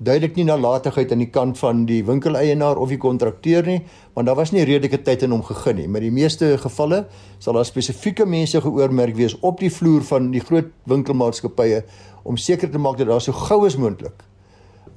Duidelik 0.00 0.36
nie 0.36 0.44
nalatigheid 0.44 1.12
aan 1.12 1.18
die 1.18 1.30
kant 1.30 1.58
van 1.58 1.84
die 1.84 2.02
winkeleienaar 2.04 2.76
of 2.76 2.88
die 2.88 2.98
kontrakteur 2.98 3.66
nie, 3.66 3.82
want 4.14 4.26
daar 4.26 4.36
was 4.36 4.52
nie 4.52 4.64
redelike 4.64 5.02
tyd 5.02 5.22
in 5.22 5.30
hom 5.30 5.42
gegee 5.42 5.74
nie. 5.74 5.88
Maar 5.88 6.00
die 6.00 6.10
meeste 6.10 6.56
gevalle 6.58 7.06
sal 7.38 7.54
daar 7.54 7.64
spesifieke 7.64 8.26
mense 8.26 8.60
geoormerk 8.60 9.16
wees 9.16 9.36
op 9.40 9.60
die 9.60 9.70
vloer 9.70 10.02
van 10.02 10.30
die 10.30 10.40
groot 10.40 10.72
winkelmaatskappye 10.84 11.84
om 12.24 12.36
seker 12.36 12.70
te 12.70 12.78
maak 12.78 12.96
dat 12.98 13.08
daar 13.08 13.20
so 13.20 13.32
gou 13.32 13.66
as 13.66 13.76
moontlik 13.76 14.24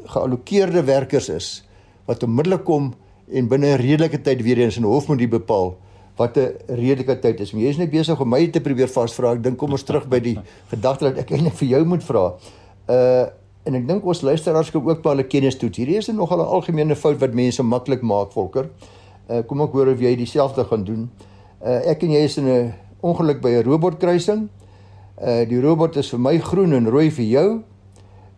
geallokeerde 0.06 0.84
werkers 0.84 1.30
is 1.30 1.48
wat 2.06 2.24
onmiddellik 2.24 2.64
kom 2.68 2.94
en 3.32 3.48
binne 3.48 3.68
'n 3.68 3.82
redelike 3.82 4.22
tyd 4.22 4.42
weer 4.42 4.58
eens 4.58 4.78
in 4.78 4.84
hof 4.84 5.08
moet 5.08 5.18
die 5.18 5.28
bepaal 5.28 5.78
wat 6.16 6.38
'n 6.38 6.56
redelike 6.68 7.20
tyd 7.20 7.40
is. 7.40 7.52
Jy 7.52 7.70
is 7.70 7.78
net 7.78 7.90
besig 7.90 8.20
om 8.20 8.30
my 8.30 8.48
te 8.48 8.62
probeer 8.62 8.88
vasvra. 8.88 9.34
Ek 9.34 9.44
dink 9.44 9.58
kom 9.58 9.72
ons 9.72 9.84
terug 9.84 10.08
by 10.08 10.20
die 10.20 10.38
gedagte 10.74 11.06
dat 11.06 11.18
ek 11.18 11.32
eintlik 11.32 11.54
vir 11.54 11.68
jou 11.68 11.86
moet 11.86 12.04
vra. 12.04 12.34
Uh 12.90 13.26
en 13.64 13.76
ek 13.76 13.86
dink 13.88 14.06
ons 14.06 14.22
luisteraars 14.22 14.72
kan 14.72 14.84
ook 14.84 15.02
baie 15.02 15.24
kennis 15.24 15.56
toets. 15.56 15.78
Hierdie 15.78 15.98
is 15.98 16.08
nogal 16.08 16.40
'n 16.40 16.52
algemene 16.52 16.96
fout 16.96 17.20
wat 17.20 17.34
mense 17.34 17.64
maklik 17.64 18.02
maak, 18.02 18.32
Volker. 18.32 18.70
Uh 19.30 19.42
kom 19.48 19.62
ek 19.62 19.72
hoor 19.72 19.88
of 19.88 20.00
jy 20.00 20.16
dieselfde 20.16 20.64
gaan 20.64 20.84
doen. 20.84 21.10
Uh 21.62 21.80
ek 21.88 22.04
en 22.04 22.12
jy 22.12 22.24
is 22.24 22.38
in 22.38 22.48
'n 22.48 22.74
ongeluk 23.02 23.42
by 23.42 23.50
'n 23.50 23.64
robotkruising. 23.64 24.50
Uh 25.22 25.46
die 25.48 25.62
robot 25.62 25.96
is 25.96 26.10
vir 26.10 26.20
my 26.20 26.38
groen 26.38 26.74
en 26.74 26.90
rooi 26.90 27.10
vir 27.12 27.26
jou. 27.26 27.64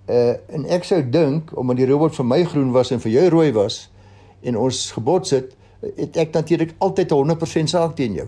Uh 0.07 0.33
en 0.49 0.65
ek 0.69 0.83
sou 0.83 1.01
dink 1.09 1.57
omdat 1.57 1.77
die 1.77 1.89
robot 1.89 2.15
vir 2.15 2.25
my 2.25 2.43
groen 2.43 2.71
was 2.71 2.91
en 2.91 2.99
vir 2.99 3.11
jou 3.11 3.29
rooi 3.29 3.51
was 3.51 3.89
en 4.43 4.57
ons 4.57 4.91
gebots 4.91 5.31
het, 5.31 5.55
het 5.97 6.17
ek 6.17 6.33
natuurlik 6.33 6.75
altyd 6.79 7.11
100% 7.11 7.71
saak 7.71 7.95
teen 7.95 8.13
jou. 8.13 8.27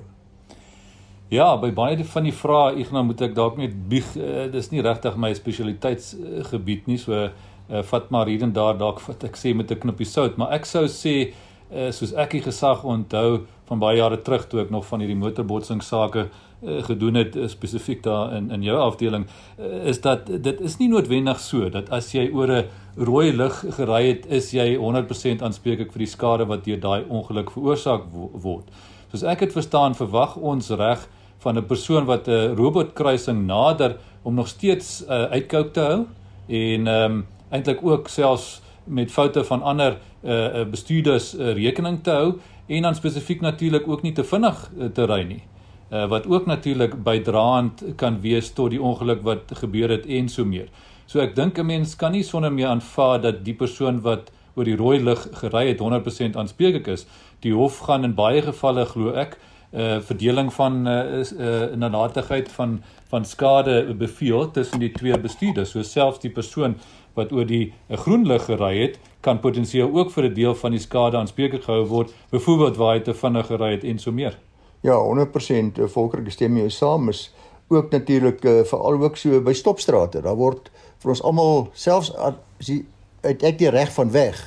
Ja, 1.30 1.58
by 1.60 1.74
baie 1.76 2.06
van 2.08 2.24
die 2.24 2.32
vrae 2.32 2.78
Ignas 2.80 3.04
moet 3.04 3.22
ek 3.22 3.36
dalk 3.36 3.58
net 3.60 3.74
bieg, 3.90 4.14
uh, 4.16 4.46
dis 4.52 4.72
nie 4.72 4.82
regtig 4.82 5.18
my 5.20 5.34
spesialiteitsgebied 5.36 6.88
nie, 6.88 6.98
so 6.98 7.14
uh, 7.14 7.82
vat 7.84 8.10
maar 8.16 8.32
hier 8.32 8.46
en 8.48 8.54
daar 8.56 8.78
dalk 8.80 9.02
wat 9.08 9.26
ek 9.28 9.36
sê 9.36 9.54
met 9.54 9.72
'n 9.72 9.80
knippie 9.80 10.08
sout, 10.08 10.38
maar 10.38 10.54
ek 10.56 10.66
sou 10.66 10.88
sê 10.88 11.34
uh, 11.72 11.92
soos 11.92 12.14
ek 12.14 12.38
die 12.38 12.44
gesag 12.46 12.84
onthou 12.88 13.46
van 13.68 13.80
baie 13.80 14.00
jare 14.00 14.20
terug 14.24 14.48
toe 14.48 14.62
ek 14.64 14.72
nog 14.72 14.86
van 14.88 15.04
hierdie 15.04 15.20
motorbotsing 15.20 15.84
sake 15.84 16.28
uh, 16.28 16.84
gedoen 16.88 17.20
het 17.20 17.36
uh, 17.36 17.48
spesifiek 17.52 18.04
daar 18.04 18.34
in 18.38 18.52
in 18.52 18.64
jou 18.64 18.78
afdeling 18.80 19.28
uh, 19.28 19.88
is 19.92 20.02
dat 20.02 20.28
dit 20.28 20.62
is 20.62 20.78
nie 20.80 20.90
noodwendig 20.90 21.40
so 21.44 21.70
dat 21.70 21.90
as 21.90 22.14
jy 22.16 22.30
oor 22.32 22.52
'n 22.62 22.66
rooi 22.98 23.32
lig 23.36 23.64
gery 23.78 24.08
het 24.08 24.26
is 24.34 24.52
jy 24.52 24.76
100% 24.78 25.44
aanspreeklik 25.46 25.92
vir 25.94 26.00
die 26.00 26.10
skade 26.10 26.48
wat 26.50 26.66
deur 26.66 26.80
daai 26.82 27.06
ongeluk 27.10 27.52
veroorsaak 27.54 28.08
word. 28.12 28.66
Soos 29.12 29.24
ek 29.24 29.46
dit 29.46 29.54
verstaan, 29.54 29.96
verwag 29.96 30.36
ons 30.38 30.70
reg 30.70 31.08
van 31.40 31.58
'n 31.58 31.66
persoon 31.66 32.06
wat 32.06 32.28
'n 32.28 32.56
robotkruising 32.56 33.46
nader 33.46 33.98
om 34.24 34.34
nog 34.34 34.48
steeds 34.48 35.04
uh, 35.08 35.24
uitkoop 35.32 35.74
te 35.74 35.80
hou 35.80 36.06
en 36.48 36.88
ehm 36.88 37.12
um, 37.12 37.26
eintlik 37.50 37.80
ook 37.84 38.08
selfs 38.08 38.62
met 38.84 39.12
foute 39.12 39.44
van 39.44 39.62
ander 39.62 39.98
uh, 40.24 40.64
bestuurders 40.66 41.36
uh, 41.36 41.54
rekening 41.54 42.04
te 42.04 42.12
hou 42.12 42.34
en 42.68 42.82
dan 42.82 42.96
spesifiek 42.96 43.42
natuurlik 43.42 43.88
ook 43.88 44.02
nie 44.02 44.14
te 44.14 44.24
vinnig 44.24 44.72
uh, 44.78 44.86
te 44.86 45.06
ry 45.06 45.24
nie. 45.24 45.44
Uh, 45.92 46.08
wat 46.08 46.28
ook 46.28 46.46
natuurlik 46.46 47.04
bydraend 47.04 47.84
kan 47.96 48.20
wees 48.22 48.52
tot 48.52 48.70
die 48.70 48.82
ongeluk 48.82 49.22
wat 49.24 49.52
gebeur 49.52 49.90
het 49.90 50.06
en 50.06 50.30
so 50.30 50.46
meer. 50.46 50.68
So 51.08 51.22
ek 51.24 51.36
dink 51.36 51.58
'n 51.58 51.66
mens 51.66 51.96
kan 51.96 52.12
nie 52.12 52.24
sonder 52.24 52.52
meer 52.52 52.68
aanvaar 52.68 53.22
dat 53.22 53.46
die 53.46 53.54
persoon 53.54 54.02
wat 54.02 54.32
oor 54.56 54.66
die 54.66 54.76
rooi 54.76 55.00
lig 55.00 55.28
gery 55.40 55.68
het 55.70 55.80
100% 55.80 56.36
aanspreeklik 56.36 56.88
is. 56.88 57.06
Die 57.40 57.54
hof 57.54 57.80
gaan 57.80 58.04
in 58.04 58.16
baie 58.16 58.42
gevalle 58.42 58.86
glo 58.86 59.14
ek 59.14 59.38
uh 59.74 60.00
verdeling 60.00 60.52
van 60.54 60.88
uh, 60.88 61.24
uh 61.24 61.76
nalatigheid 61.76 62.52
van 62.52 62.82
van 63.10 63.26
skade 63.26 63.94
beveel 63.94 64.52
tussen 64.52 64.80
die 64.80 64.92
twee 64.92 65.18
bestuurders. 65.18 65.72
So 65.72 65.82
selfs 65.82 66.20
die 66.20 66.32
persoon 66.32 66.76
wat 67.16 67.32
oor 67.32 67.46
die 67.46 67.74
uh, 67.90 67.98
groen 67.98 68.28
lig 68.28 68.46
gery 68.46 68.78
het, 68.78 69.00
kan 69.22 69.40
potensieel 69.40 69.92
ook 69.94 70.12
vir 70.12 70.24
'n 70.24 70.34
deel 70.34 70.56
van 70.56 70.72
die 70.72 70.80
skade 70.80 71.18
aanspreeklik 71.18 71.64
gehou 71.64 71.86
word, 71.86 72.14
byvoorbeeld 72.32 72.78
waar 72.78 72.94
hy 72.96 73.00
te 73.00 73.14
vinnig 73.14 73.48
gery 73.48 73.72
het 73.72 73.84
en 73.84 74.00
so 74.00 74.12
meer. 74.12 74.38
Ja, 74.84 75.00
100% 75.00 75.88
volker 75.88 76.32
stem 76.32 76.58
jou 76.58 76.70
saam 76.70 77.10
is 77.10 77.32
ook 77.68 77.92
natuurlik 77.92 78.44
uh, 78.44 78.64
veral 78.64 79.04
ook 79.04 79.18
so 79.18 79.42
by 79.42 79.54
stopstrate. 79.54 80.22
Daar 80.22 80.36
word 80.36 80.72
vir 81.08 81.16
ons 81.16 81.24
almal 81.24 81.68
selfs 81.78 82.12
as 82.20 82.68
jy 82.68 82.82
uit 83.24 83.44
ek 83.48 83.60
die 83.62 83.72
reg 83.72 83.92
van 83.96 84.12
weg 84.12 84.40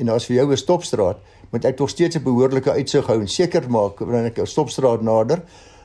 en 0.00 0.12
as 0.14 0.26
vir 0.28 0.40
jou 0.40 0.52
'n 0.52 0.56
stopstraat 0.56 1.18
moet 1.52 1.64
ek 1.64 1.76
tog 1.76 1.90
steeds 1.90 2.16
'n 2.16 2.24
behoorlike 2.24 2.70
uitsig 2.70 3.06
hou 3.06 3.20
en 3.20 3.28
seker 3.28 3.68
maak 3.70 4.00
wanneer 4.00 4.32
ek 4.32 4.38
'n 4.38 4.46
stopstraat 4.46 5.02
nader. 5.02 5.42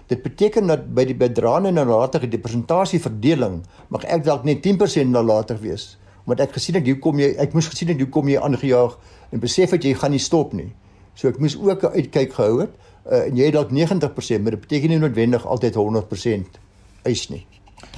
Dit 0.07 0.23
beteken 0.23 0.67
dat 0.67 0.93
by 0.93 1.05
die 1.05 1.15
bedraande 1.15 1.67
en 1.69 1.75
nalatige 1.75 2.27
die 2.27 2.39
persentasie 2.39 2.99
verdeling 2.99 3.63
mag 3.89 4.03
ek 4.03 4.23
dalk 4.23 4.43
net 4.43 4.61
10% 4.61 5.11
nalatig 5.11 5.59
wees. 5.59 5.97
Want 6.25 6.39
ek 6.39 6.51
gesien 6.51 6.75
het 6.75 6.85
hoe 6.85 6.99
kom 6.99 7.19
jy 7.19 7.35
ek 7.37 7.53
moes 7.53 7.67
gesien 7.67 7.87
het 7.87 7.97
hoe 7.97 8.09
kom 8.09 8.27
jy 8.27 8.39
aangejaag 8.39 8.97
en 9.31 9.39
besef 9.39 9.71
het 9.71 9.83
jy 9.83 9.93
gaan 9.93 10.11
nie 10.11 10.19
stop 10.19 10.53
nie. 10.53 10.73
So 11.15 11.27
ek 11.27 11.39
moes 11.39 11.57
ook 11.57 11.83
'n 11.83 11.95
uitkyk 11.95 12.33
gehou 12.33 12.59
het 12.59 12.71
uh, 13.11 13.27
en 13.27 13.35
jy 13.35 13.45
het 13.45 13.53
dalk 13.53 13.71
90%, 13.71 14.41
maar 14.41 14.51
dit 14.51 14.61
beteken 14.61 14.89
nie 14.89 14.99
noodwendig 14.99 15.45
altyd 15.45 15.75
100% 15.75 16.59
eis 17.03 17.29
nie. 17.29 17.45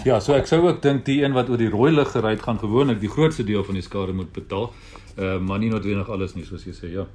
Ja, 0.06 0.20
so 0.20 0.34
ek 0.34 0.48
sou 0.48 0.62
ook 0.68 0.82
dink 0.82 1.06
die 1.06 1.24
een 1.24 1.34
wat 1.34 1.50
oor 1.50 1.58
die 1.58 1.70
rooi 1.70 1.92
lig 1.92 2.12
gery 2.12 2.36
het 2.36 2.44
gaan 2.46 2.60
gewoonlik 2.60 3.00
die 3.00 3.10
grootste 3.10 3.44
deel 3.44 3.64
van 3.64 3.74
die 3.74 3.86
skade 3.86 4.14
moet 4.14 4.32
betaal. 4.34 4.72
Uh, 5.18 5.40
maar 5.40 5.60
nie 5.60 5.70
noodwendig 5.70 6.10
alles 6.10 6.36
nie 6.36 6.46
soos 6.46 6.66
jy 6.66 6.74
sê, 6.76 6.92
ja. 6.92 7.06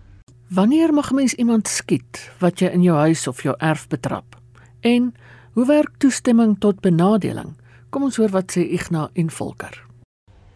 Wanneer 0.51 0.93
mag 0.93 1.13
mens 1.13 1.35
iemand 1.35 1.69
skiet 1.69 2.31
wat 2.41 2.59
jy 2.61 2.73
in 2.75 2.83
jou 2.83 2.97
huis 2.97 3.27
of 3.29 3.43
jou 3.43 3.55
erf 3.59 3.87
betrap? 3.89 4.35
En 4.81 5.13
hoe 5.53 5.67
werk 5.67 5.99
toestemming 5.99 6.57
tot 6.59 6.81
benadeling? 6.81 7.55
Kom 7.91 8.09
ons 8.09 8.17
hoor 8.17 8.33
wat 8.35 8.57
sê 8.57 8.65
Ignas 8.65 9.11
en 9.15 9.31
Volker. 9.31 9.87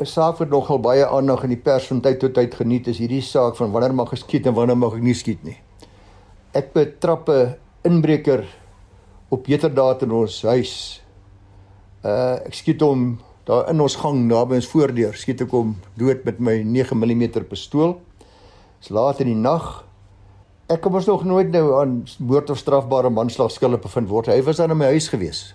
'n 0.02 0.06
Saak 0.06 0.40
wat 0.42 0.50
nogal 0.50 0.80
baie 0.82 1.06
aandag 1.06 1.44
in 1.46 1.52
die 1.54 1.62
pers 1.62 1.86
van 1.86 2.00
tyd 2.02 2.18
tot 2.18 2.34
tyd 2.34 2.54
geniet 2.54 2.88
is 2.90 2.98
hierdie 2.98 3.22
saak 3.22 3.54
van 3.56 3.70
wanneer 3.70 3.94
mag 3.94 4.08
geskiet 4.10 4.46
en 4.46 4.54
wanneer 4.54 4.78
mag 4.78 4.96
ek 4.96 5.02
nie 5.06 5.14
skiet 5.14 5.44
nie. 5.44 5.56
Ek 6.52 6.72
betrap 6.74 7.28
'n 7.28 7.54
inbreker 7.84 8.42
op 9.30 9.46
heterdaad 9.46 10.02
in 10.02 10.10
ons 10.10 10.42
huis. 10.42 11.03
Uh 12.04 12.36
ek 12.44 12.54
skiet 12.54 12.82
hom 12.84 13.16
daar 13.48 13.70
in 13.72 13.80
ons 13.80 13.96
gang 14.00 14.26
naby 14.28 14.58
ons 14.60 14.68
voordeur, 14.68 15.16
skiet 15.16 15.40
ek 15.44 15.52
hom 15.52 15.74
dood 16.00 16.24
met 16.24 16.40
my 16.40 16.58
9 16.62 16.96
mm 17.00 17.24
pistool. 17.48 17.98
Dis 18.80 18.92
laat 18.92 19.20
in 19.24 19.32
die 19.32 19.40
nag. 19.40 19.84
Ek 20.68 20.80
kom 20.84 20.96
ons 20.96 21.08
nog 21.08 21.24
nooit 21.28 21.50
nou 21.52 21.74
aan 21.80 22.02
moord 22.20 22.52
of 22.52 22.60
strafbare 22.60 23.12
manslag 23.12 23.52
skuldig 23.52 23.82
bevind 23.84 24.08
word. 24.08 24.32
Hy 24.32 24.40
was 24.44 24.60
dan 24.60 24.72
in 24.72 24.80
my 24.80 24.92
huis 24.92 25.10
gewees. 25.12 25.52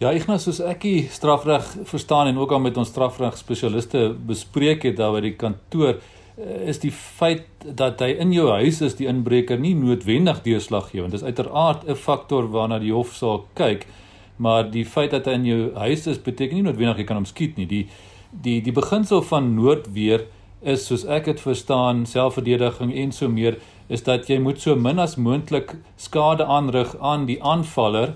Ja, 0.00 0.14
Ignas, 0.16 0.46
soos 0.46 0.62
ek 0.64 0.80
die 0.86 1.00
strafreg 1.12 1.66
verstaan 1.84 2.30
en 2.30 2.38
ook 2.40 2.54
al 2.56 2.62
met 2.64 2.78
ons 2.80 2.88
strafreg 2.88 3.34
spesialiste 3.36 4.06
bespreek 4.28 4.86
het 4.88 4.96
daar 4.96 5.12
by 5.12 5.20
die 5.26 5.34
kantoor, 5.36 5.98
eh, 6.40 6.68
is 6.72 6.80
die 6.80 6.92
feit 6.92 7.44
dat 7.60 8.00
hy 8.00 8.14
in 8.24 8.32
jou 8.32 8.46
huis 8.48 8.80
is 8.80 8.96
die 8.96 9.08
inbreker 9.12 9.60
nie 9.60 9.74
noodwendig 9.76 10.40
deurslaggewend. 10.46 11.12
Dit 11.12 11.20
is 11.20 11.26
uiteraard 11.26 11.84
'n 11.84 11.94
faktor 12.00 12.48
waarna 12.48 12.78
die 12.78 12.92
hof 12.92 13.12
sal 13.12 13.44
kyk, 13.54 13.86
maar 14.40 14.70
die 14.72 14.86
feit 14.88 15.12
dat 15.12 15.28
hy 15.28 15.36
in 15.38 15.48
jou 15.48 15.60
huis 15.76 16.06
is 16.08 16.20
beteken 16.24 16.56
nie 16.56 16.64
noodwendig 16.64 17.02
jy 17.02 17.08
kan 17.08 17.20
hom 17.20 17.28
skiet 17.28 17.60
nie. 17.60 17.68
Die 17.68 17.84
die 18.30 18.60
die 18.62 18.72
beginsel 18.72 19.22
van 19.26 19.54
noodweer 19.56 20.24
is 20.60 20.86
soos 20.86 21.04
ek 21.04 21.26
dit 21.26 21.40
verstaan 21.42 22.04
selfverdediging 22.06 22.92
en 23.02 23.12
so 23.12 23.28
meer 23.28 23.58
is 23.90 24.04
dat 24.06 24.28
jy 24.30 24.38
moet 24.38 24.60
so 24.62 24.76
min 24.78 25.02
as 25.02 25.16
moontlik 25.18 25.74
skade 25.98 26.46
aanrig 26.46 26.92
aan 27.00 27.26
die 27.26 27.40
aanvaller 27.42 28.14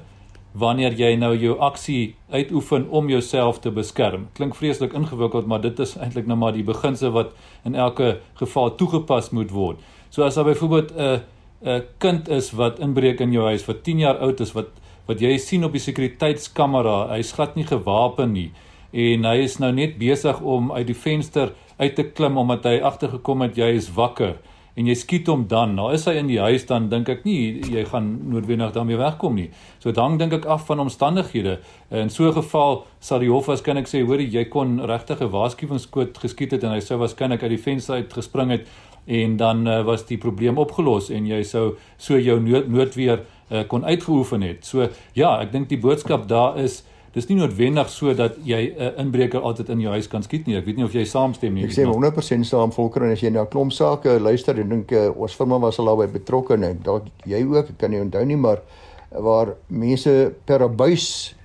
wanneer 0.54 0.94
jy 0.94 1.16
nou 1.18 1.32
jou 1.34 1.56
aksie 1.66 2.14
uitoefen 2.30 2.86
om 2.94 3.08
jouself 3.10 3.58
te 3.60 3.72
beskerm. 3.74 4.28
Klink 4.38 4.54
vreeslik 4.54 4.94
ingewikkeld, 4.94 5.48
maar 5.50 5.60
dit 5.64 5.80
is 5.82 5.96
eintlik 5.98 6.28
nou 6.30 6.38
maar 6.38 6.54
die 6.54 6.66
beginsel 6.66 7.10
wat 7.16 7.32
in 7.66 7.74
elke 7.74 8.20
geval 8.38 8.70
toegepas 8.78 9.32
moet 9.34 9.50
word. 9.50 9.82
So 10.14 10.22
as 10.22 10.38
daar 10.38 10.46
byvoorbeeld 10.46 10.94
'n 10.94 11.20
'n 11.64 11.82
kind 11.98 12.28
is 12.28 12.52
wat 12.52 12.78
inbreek 12.78 13.20
in 13.20 13.32
jou 13.32 13.44
huis 13.44 13.66
wat 13.66 13.82
10 13.82 13.98
jaar 13.98 14.18
oud 14.18 14.40
is 14.40 14.52
wat 14.52 14.68
wat 15.06 15.20
jy 15.20 15.36
sien 15.38 15.64
op 15.64 15.72
die 15.72 15.82
sekuriteitskamera, 15.82 17.08
hy's 17.14 17.32
glad 17.32 17.56
nie 17.56 17.66
gewapen 17.68 18.32
nie 18.32 18.50
en 18.94 19.26
hy 19.26 19.40
is 19.42 19.58
nou 19.58 19.72
net 19.74 19.98
besig 19.98 20.40
om 20.40 20.70
uit 20.72 20.86
die 20.86 20.94
venster 20.94 21.50
uit 21.78 21.96
te 21.98 22.04
klim 22.14 22.38
omdat 22.38 22.68
hy 22.70 22.78
agtergekom 22.78 23.42
het 23.42 23.58
jy 23.58 23.72
is 23.74 23.90
wakker 23.96 24.36
en 24.74 24.88
jy 24.90 24.94
skiet 24.98 25.28
hom 25.30 25.44
dan. 25.50 25.76
Nou 25.78 25.90
is 25.94 26.06
hy 26.08 26.16
in 26.18 26.30
die 26.30 26.40
huis 26.42 26.66
dan 26.66 26.88
dink 26.90 27.10
ek 27.12 27.22
nie 27.26 27.62
jy 27.70 27.84
gaan 27.90 28.08
noodwendig 28.30 28.72
daarmee 28.74 28.98
wegkom 28.98 29.36
nie. 29.38 29.48
So 29.78 29.92
dit 29.92 30.00
hang 30.02 30.18
dink 30.18 30.34
ek 30.34 30.48
af 30.50 30.66
van 30.66 30.82
omstandighede. 30.82 31.60
In 31.90 32.10
so 32.10 32.26
'n 32.28 32.34
geval 32.34 32.84
sal 33.00 33.20
die 33.20 33.30
hof 33.30 33.46
waarskynlik 33.46 33.86
sê 33.86 34.02
hoor 34.06 34.20
jy 34.20 34.44
kon 34.44 34.80
regtig 34.80 35.20
'n 35.20 35.30
waarskuwingskoot 35.30 36.18
geskiet 36.18 36.52
het 36.52 36.64
en 36.64 36.72
hy 36.72 36.80
sou 36.80 36.98
waarskynlik 36.98 37.42
uit 37.42 37.50
die 37.50 37.62
venster 37.62 37.94
uit 37.96 38.12
gespring 38.12 38.50
het 38.50 38.66
en 39.06 39.36
dan 39.36 39.66
uh, 39.66 39.84
was 39.84 40.06
die 40.06 40.18
probleem 40.18 40.58
opgelos 40.58 41.10
en 41.10 41.26
jy 41.26 41.42
sou 41.42 41.76
so 41.98 42.18
jou 42.18 42.40
nood, 42.40 42.68
noodweer 42.68 43.20
uh, 43.50 43.62
kon 43.68 43.84
uitgeoefen 43.84 44.42
het. 44.42 44.66
So 44.66 44.88
ja, 45.12 45.38
ek 45.40 45.52
dink 45.52 45.68
die 45.68 45.80
boodskap 45.80 46.28
daar 46.28 46.58
is 46.60 46.82
dis 47.14 47.28
nie 47.28 47.36
noodwendig 47.38 47.90
so 47.94 48.14
dat 48.14 48.36
jy 48.42 48.74
'n 48.74 48.80
uh, 48.82 48.98
inbreker 48.98 49.40
altyd 49.40 49.68
in 49.68 49.80
jou 49.80 49.92
huis 49.92 50.08
kan 50.08 50.22
skiet 50.22 50.46
nie. 50.46 50.56
Ek 50.56 50.64
weet 50.66 50.76
nie 50.76 50.84
of 50.84 50.92
jy 50.92 51.04
saamstem 51.04 51.54
nie. 51.54 51.64
Ek 51.64 51.70
sê 51.70 51.84
100% 51.86 52.44
saam 52.44 52.72
Volker 52.72 53.02
en 53.02 53.12
as 53.12 53.20
jy 53.20 53.30
na 53.30 53.44
klomp 53.44 53.72
sake 53.72 54.18
luister 54.18 54.58
en 54.58 54.68
dink 54.68 54.92
uh, 54.92 55.10
ons 55.16 55.34
firma 55.34 55.58
was 55.58 55.78
al 55.78 55.86
daarbey 55.86 56.08
betrokke 56.08 56.54
en 56.54 56.80
dalk 56.82 57.06
jy 57.24 57.44
ook, 57.44 57.70
ek 57.70 57.78
kan 57.78 57.90
nie 57.90 58.00
onthou 58.00 58.24
nie, 58.24 58.36
maar 58.36 58.62
waar 59.10 59.54
mense 59.68 60.32
per 60.44 60.62
abuis 60.62 61.36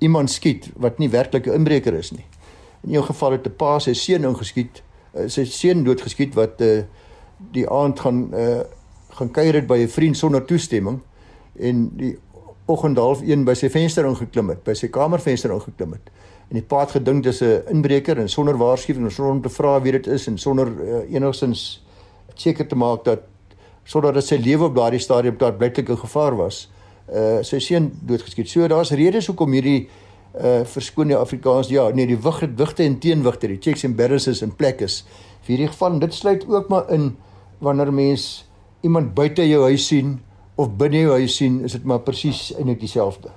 iemand 0.00 0.30
skiet 0.30 0.68
wat 0.76 0.98
nie 0.98 1.08
werklik 1.08 1.46
'n 1.46 1.54
inbreker 1.54 1.94
is 1.94 2.12
nie. 2.12 2.26
In 2.84 2.98
'n 2.98 3.02
geval 3.02 3.32
het 3.32 3.46
'n 3.46 3.56
pa 3.56 3.78
sy 3.78 3.94
seun 3.94 4.24
ingeskiet, 4.24 4.82
uh, 5.16 5.28
sy 5.28 5.44
seun 5.44 5.84
doodgeskiet 5.84 6.34
wat 6.34 6.60
uh, 6.60 6.84
die 7.52 7.68
aand 7.68 8.00
gaan 8.00 8.34
uh, 8.34 8.60
gaan 9.08 9.30
kuier 9.30 9.54
het 9.54 9.66
by 9.66 9.78
'n 9.78 9.88
vriend 9.88 10.16
sonder 10.16 10.44
toestemming 10.44 11.00
en 11.58 11.88
die 11.96 12.14
oggend 12.66 12.98
half 12.98 13.22
1 13.22 13.44
by 13.44 13.54
sy 13.58 13.68
venster 13.72 14.06
ingeklim 14.08 14.48
het, 14.54 14.62
by 14.64 14.74
sy 14.78 14.88
kamervenster 14.92 15.52
ingeklim 15.52 15.92
het. 15.98 16.10
En 16.48 16.58
die 16.58 16.64
pa 16.64 16.84
het 16.84 16.96
gedink 16.96 17.24
dis 17.24 17.42
'n 17.42 17.62
inbreker 17.70 18.18
en 18.18 18.28
sonder 18.28 18.56
waarskuwing 18.56 19.04
en 19.04 19.10
sonder 19.10 19.32
om 19.32 19.42
te 19.42 19.48
vra 19.48 19.80
wie 19.82 19.92
dit 19.92 20.06
is 20.06 20.26
en 20.26 20.38
sonder 20.38 20.68
uh, 20.68 21.14
enigstens 21.14 21.84
seker 22.34 22.66
te 22.66 22.76
maak 22.76 23.04
dat 23.04 23.20
sodat 23.84 24.14
dit 24.14 24.24
sy 24.24 24.36
lewe 24.36 24.64
op 24.64 24.74
daardie 24.74 25.00
stadium 25.00 25.36
daar 25.38 25.52
blyklik 25.52 25.88
in 25.88 25.98
gevaar 25.98 26.36
was. 26.36 26.70
Uh 27.12 27.42
sy 27.42 27.58
seun 27.58 27.92
doodgeskiet. 28.00 28.48
So 28.48 28.68
daar's 28.68 28.90
redes 28.90 29.26
hoekom 29.26 29.52
hierdie 29.52 29.88
uh 30.40 30.64
verskoon 30.64 31.08
die 31.08 31.16
Afrikaans 31.16 31.68
ja, 31.68 31.90
nee, 31.90 32.06
die 32.06 32.16
wig 32.16 32.40
wigte 32.56 32.82
en 32.82 32.98
teenwigte, 32.98 33.48
die 33.48 33.60
checks 33.60 33.84
and 33.84 33.96
balances 33.96 34.42
in 34.42 34.54
plek 34.56 34.80
is. 34.80 35.04
Vir 35.42 35.56
hierdie 35.56 35.68
geval, 35.68 35.98
dit 35.98 36.14
sluit 36.14 36.46
ook 36.48 36.68
maar 36.68 36.90
in 36.90 37.16
wanneer 37.58 37.92
mens 37.92 38.46
iemand 38.80 39.14
buite 39.14 39.48
jou 39.48 39.62
huis 39.62 39.86
sien 39.86 40.20
of 40.54 40.76
binne 40.78 41.00
jou 41.04 41.16
huis 41.18 41.36
sien, 41.36 41.60
is 41.64 41.72
dit 41.72 41.84
maar 41.84 42.04
presies 42.06 42.52
eintlik 42.54 42.80
dieselfde. 42.80 43.32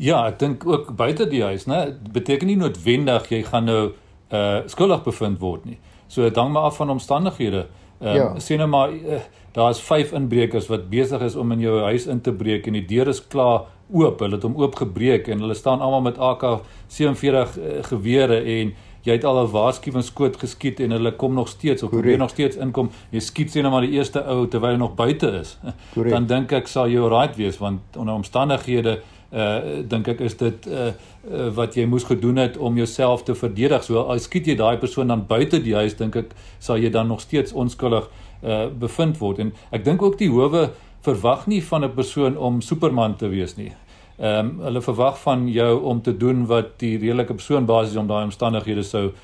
Ja, 0.00 0.22
ek 0.30 0.38
dink 0.40 0.64
ook 0.66 0.94
buite 0.96 1.26
die 1.28 1.42
huis, 1.44 1.66
né? 1.68 1.90
Beteken 2.12 2.48
nie 2.48 2.56
noodwendig 2.56 3.28
jy 3.32 3.42
gaan 3.48 3.68
nou 3.68 3.82
uh 4.30 4.60
skuldig 4.70 5.02
bevind 5.04 5.40
word 5.42 5.66
nie. 5.66 5.76
So 6.08 6.22
dit 6.22 6.36
hang 6.36 6.52
maar 6.54 6.70
af 6.70 6.78
van 6.80 6.90
omstandighede. 6.90 7.66
Ehm 8.00 8.08
um, 8.08 8.16
ja. 8.16 8.38
sien 8.40 8.58
nou 8.58 8.68
maar 8.68 8.92
uh, 8.94 9.20
daar's 9.52 9.80
5 9.80 10.12
inbrekers 10.12 10.70
wat 10.70 10.88
besig 10.90 11.20
is 11.20 11.36
om 11.36 11.52
in 11.52 11.60
jou 11.60 11.80
huis 11.82 12.06
in 12.06 12.20
te 12.20 12.32
breek 12.32 12.66
en 12.66 12.78
die 12.78 12.86
deur 12.86 13.08
is 13.08 13.20
klaar 13.26 13.66
oop. 13.92 14.20
Hulle 14.20 14.38
het 14.38 14.46
hom 14.46 14.56
oopgebreek 14.56 15.28
en 15.28 15.40
hulle 15.44 15.54
staan 15.54 15.80
almal 15.80 16.06
met 16.08 16.16
AK47 16.16 17.20
uh, 17.26 17.82
gewere 17.90 18.40
en 18.40 18.72
jy 19.02 19.12
het 19.12 19.24
al 19.24 19.44
'n 19.44 19.50
waarskuwingskoot 19.50 20.36
geskiet 20.36 20.80
en 20.80 20.90
hulle 20.90 21.12
kom 21.16 21.34
nog 21.34 21.48
steeds 21.48 21.82
of 21.82 21.90
probeer 21.90 22.18
nog 22.18 22.30
steeds 22.30 22.56
inkom. 22.56 22.90
Jy 23.10 23.20
skiet 23.20 23.50
sien 23.50 23.62
nou 23.62 23.72
maar 23.72 23.86
die 23.86 23.96
eerste 23.96 24.24
ou 24.24 24.46
terwyl 24.48 24.70
hy 24.70 24.76
nog 24.76 24.94
buite 24.94 25.30
is. 25.40 25.58
Correct. 25.94 26.10
Dan 26.10 26.26
dink 26.26 26.52
ek 26.52 26.66
sal 26.66 26.88
jy 26.88 27.08
right 27.08 27.36
wees 27.36 27.58
want 27.58 27.80
onder 27.96 28.14
omstandighede 28.14 29.00
uh 29.32 29.58
dink 29.86 30.08
ek 30.08 30.20
is 30.20 30.36
dit 30.36 30.66
uh, 30.66 30.86
uh 31.30 31.48
wat 31.54 31.74
jy 31.74 31.84
moes 31.86 32.04
gedoen 32.04 32.36
het 32.36 32.56
om 32.56 32.76
jouself 32.76 33.22
te 33.22 33.34
verdedig. 33.34 33.84
So 33.84 34.02
as 34.02 34.22
skiet 34.26 34.46
jy 34.46 34.56
daai 34.56 34.76
persoon 34.76 35.06
dan 35.06 35.26
buite 35.26 35.62
die 35.62 35.74
huis, 35.74 35.94
dink 35.96 36.16
ek 36.16 36.34
sal 36.58 36.76
jy 36.76 36.90
dan 36.90 37.06
nog 37.06 37.20
steeds 37.20 37.52
onskuldig 37.52 38.08
uh 38.42 38.66
bevind 38.66 39.18
word. 39.18 39.38
En 39.38 39.52
ek 39.70 39.84
dink 39.84 40.02
ook 40.02 40.18
die 40.18 40.30
howe 40.30 40.70
verwag 41.00 41.46
nie 41.46 41.62
van 41.62 41.84
'n 41.84 41.94
persoon 41.94 42.36
om 42.36 42.60
Superman 42.60 43.16
te 43.16 43.28
wees 43.28 43.56
nie. 43.56 43.72
Ehm 44.20 44.38
um, 44.38 44.48
hulle 44.60 44.80
verwag 44.84 45.18
van 45.22 45.46
jou 45.48 45.80
om 45.88 46.02
te 46.02 46.12
doen 46.16 46.42
wat 46.46 46.74
die 46.78 46.98
redelike 46.98 47.34
persoon 47.34 47.64
basies 47.66 47.96
om 47.96 48.06
daai 48.06 48.24
omstandighede 48.26 48.82
sou 48.84 49.06
uh, 49.06 49.14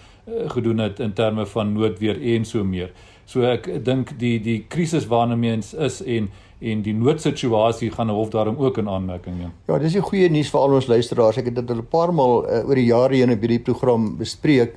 gedoen 0.49 0.79
het 0.79 1.01
in 1.05 1.13
terme 1.13 1.45
van 1.47 1.73
noodweer 1.73 2.23
en 2.35 2.45
so 2.45 2.65
meer. 2.65 2.95
So 3.29 3.45
ek 3.45 3.69
dink 3.85 4.15
die 4.19 4.39
die 4.41 4.63
krisis 4.73 5.05
waarna 5.11 5.37
mens 5.37 5.75
is 5.75 6.01
en 6.01 6.31
en 6.61 6.81
die 6.83 6.95
noodsituasie 6.97 7.91
gaan 7.91 8.09
'n 8.09 8.17
hof 8.17 8.31
daarom 8.31 8.57
ook 8.57 8.79
in 8.79 8.89
aanmerking 8.89 9.37
neem. 9.39 9.53
Ja, 9.69 9.79
dis 9.79 9.97
'n 9.97 10.01
goeie 10.01 10.31
nuus 10.31 10.51
vir 10.51 10.61
al 10.61 10.75
ons 10.75 10.87
luisteraars. 10.87 11.37
Ek 11.37 11.45
het 11.45 11.55
dit 11.55 11.71
al 11.71 11.77
'n 11.77 11.87
paar 11.91 12.15
maal 12.15 12.47
uh, 12.49 12.69
oor 12.69 12.75
die 12.75 12.85
jare 12.87 13.15
heen 13.15 13.31
in 13.31 13.39
hierdie 13.39 13.61
program 13.61 14.17
bespreek. 14.17 14.75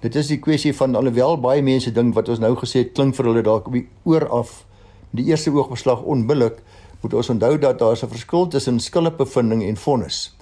Dit 0.00 0.16
is 0.16 0.26
die 0.28 0.38
kwessie 0.38 0.74
van 0.74 0.94
alhoewel 0.94 1.40
baie 1.40 1.62
mense 1.62 1.92
dink 1.92 2.14
wat 2.14 2.28
ons 2.28 2.38
nou 2.38 2.54
gesê 2.56 2.78
het 2.78 2.92
klink 2.92 3.14
vir 3.14 3.24
hulle 3.24 3.42
dalk 3.42 3.66
op 3.66 3.72
die 3.72 3.86
oor 4.04 4.28
af 4.28 4.66
die 5.10 5.24
eerste 5.24 5.50
oogbeslag 5.50 6.02
onbillik 6.02 6.62
moet 7.02 7.14
ons 7.14 7.30
onthou 7.34 7.58
dat 7.58 7.78
daar 7.78 7.96
'n 7.96 8.08
verskil 8.08 8.48
tussen 8.48 8.80
skuldbevinding 8.80 9.62
en 9.62 9.76
vonnis. 9.76 10.36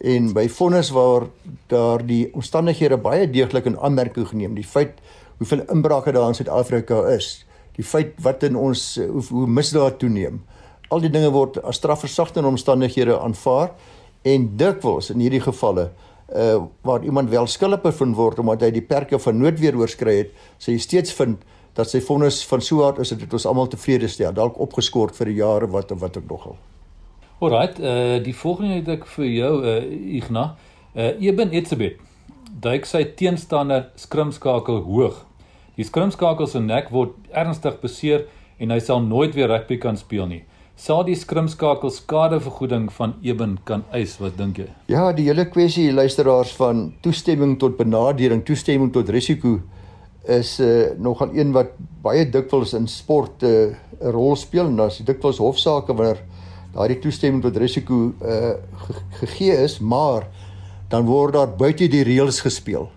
En 0.00 0.32
by 0.32 0.48
vonnis 0.48 0.90
waar 0.90 1.26
daar 1.66 2.06
die 2.06 2.28
omstandighede 2.34 2.96
baie 2.96 3.30
deeglik 3.30 3.64
in 3.64 3.78
aanmerking 3.78 4.28
geneem, 4.28 4.54
die 4.54 4.64
feit 4.64 4.98
hoeveel 5.38 5.64
inbrake 5.72 6.12
daar 6.12 6.28
in 6.28 6.34
Suid-Afrika 6.34 7.06
is, 7.06 7.46
die 7.76 7.84
feit 7.84 8.12
wat 8.22 8.42
in 8.42 8.56
ons 8.56 9.00
hoe, 9.10 9.22
hoe 9.28 9.46
misdaad 9.46 9.98
toeneem. 9.98 10.42
Al 10.88 11.00
die 11.00 11.10
dinge 11.10 11.30
word 11.30 11.62
as 11.62 11.76
strafversagtende 11.76 12.48
omstandighede 12.48 13.18
aanvaar 13.18 13.70
en 14.22 14.56
dikwels 14.56 15.10
in 15.10 15.20
hierdie 15.20 15.40
gevalle 15.40 15.90
uh 16.34 16.58
waar 16.82 17.04
iemand 17.04 17.30
wel 17.30 17.46
skuldig 17.46 17.80
bevind 17.80 18.16
word 18.16 18.38
omdat 18.42 18.64
hy 18.66 18.70
die 18.74 18.82
perke 18.82 19.18
van 19.18 19.38
noodweer 19.38 19.76
oorskry 19.78 20.16
het, 20.16 20.32
sê 20.58 20.74
jy 20.74 20.80
steeds 20.82 21.12
vind 21.14 21.44
dat 21.76 21.90
sy 21.90 22.00
vonnis 22.00 22.40
van 22.48 22.62
so 22.64 22.80
hard 22.84 22.98
is 23.04 23.12
dat 23.12 23.20
dit 23.20 23.36
ons 23.36 23.46
almal 23.46 23.68
tevrede 23.68 24.08
stel, 24.08 24.32
dalk 24.32 24.56
opgeskort 24.62 25.16
vir 25.18 25.30
die 25.30 25.38
jare 25.42 25.68
wat 25.72 25.92
wat 26.00 26.16
ek 26.16 26.28
nogal. 26.30 26.56
Alright, 27.38 27.78
uh 27.80 28.16
die 28.24 28.34
volgende 28.34 28.80
het 28.80 28.88
ek 28.96 29.06
vir 29.16 29.28
jou 29.28 29.52
uh 29.60 29.76
Igna. 30.16 30.46
Uh 30.96 31.12
Eben 31.20 31.52
Etzebeth. 31.52 32.00
Duik 32.64 32.88
sy 32.88 33.04
teenstander 33.18 33.90
skrimskakel 34.00 34.80
hoog. 34.86 35.20
Die 35.76 35.84
skrimskakel 35.84 36.48
se 36.48 36.62
nek 36.64 36.88
word 36.90 37.12
ernstig 37.36 37.76
beseer 37.82 38.24
en 38.58 38.72
hy 38.72 38.78
sal 38.80 39.02
nooit 39.04 39.36
weer 39.36 39.52
rugby 39.52 39.76
kan 39.76 39.98
speel 40.00 40.24
nie. 40.30 40.42
Sal 40.76 41.04
die 41.04 41.16
skrimskakel 41.16 41.92
skadevergoeding 41.92 42.88
van 42.92 43.14
Eben 43.24 43.58
kan 43.68 43.84
eis, 43.92 44.16
wat 44.20 44.36
dink 44.40 44.58
jy? 44.60 44.70
Ja, 44.92 45.10
die 45.12 45.28
hele 45.28 45.44
kwessie 45.48 45.90
luisteraars 45.92 46.52
van 46.56 46.90
toestemming 47.04 47.58
tot 47.60 47.76
benadering, 47.76 48.42
toestemming 48.44 48.92
tot 48.92 49.12
risiko 49.12 49.58
is 50.26 50.60
uh, 50.60 50.90
nogal 50.98 51.30
een 51.34 51.52
wat 51.54 51.74
baie 52.02 52.24
dikwels 52.30 52.74
in 52.74 52.86
sport 52.90 53.42
eh, 53.42 53.50
'n 53.50 53.76
uh, 54.02 54.10
rol 54.10 54.36
speel 54.36 54.66
en 54.66 54.76
daar's 54.76 54.98
dikwels 54.98 55.38
hofsaake 55.38 55.94
wanneer 55.94 56.22
daardie 56.74 56.98
toestemming 56.98 57.42
tot 57.42 57.56
risiko 57.56 58.12
uh, 58.22 58.54
ge 58.84 58.94
gegee 59.10 59.56
is, 59.64 59.78
maar 59.78 60.28
dan 60.88 61.06
word 61.06 61.32
daar 61.32 61.56
buite 61.56 61.88
die 61.88 62.04
reëls 62.04 62.40
gespeel. 62.40 62.90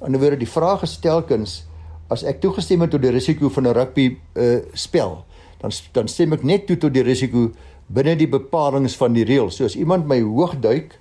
Aan 0.00 0.12
die 0.12 0.18
ander 0.18 0.20
wyse 0.20 0.38
die 0.38 0.48
vraag 0.48 0.80
gestelkens 0.80 1.64
as 2.08 2.24
ek 2.24 2.40
toegestem 2.40 2.80
het 2.80 2.90
tot 2.90 3.02
die 3.02 3.12
risiko 3.12 3.48
van 3.48 3.66
'n 3.66 3.74
rugby 3.74 4.16
uh, 4.34 4.58
spel, 4.72 5.24
dan 5.60 5.70
dan 5.92 6.08
stem 6.08 6.32
ek 6.32 6.42
net 6.42 6.66
toe 6.66 6.76
tot 6.76 6.94
die 6.94 7.02
risiko 7.02 7.50
binne 7.86 8.16
die 8.16 8.28
bepalinge 8.28 8.88
van 8.88 9.12
die 9.12 9.24
reëls. 9.24 9.56
So 9.56 9.64
as 9.64 9.76
iemand 9.76 10.06
my 10.06 10.20
hoog 10.20 10.60
duik 10.60 10.98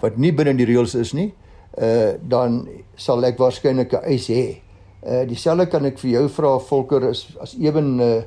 wat 0.00 0.16
nie 0.16 0.32
binne 0.32 0.54
die 0.56 0.66
reëls 0.66 0.94
is 0.94 1.12
nie, 1.12 1.32
uh, 1.78 2.12
dan 2.22 2.68
sal 2.96 3.24
ek 3.24 3.38
waarskynlik 3.38 3.92
'n 3.92 4.04
eis 4.04 4.28
hê. 4.28 4.60
Uh 5.00 5.22
dieselfde 5.24 5.64
kan 5.72 5.86
ek 5.88 5.96
vir 6.02 6.10
jou 6.10 6.26
vra 6.28 6.58
Volker 6.60 7.06
is 7.08 7.24
as 7.40 7.54
ewen 7.56 7.94
uh 8.04 8.20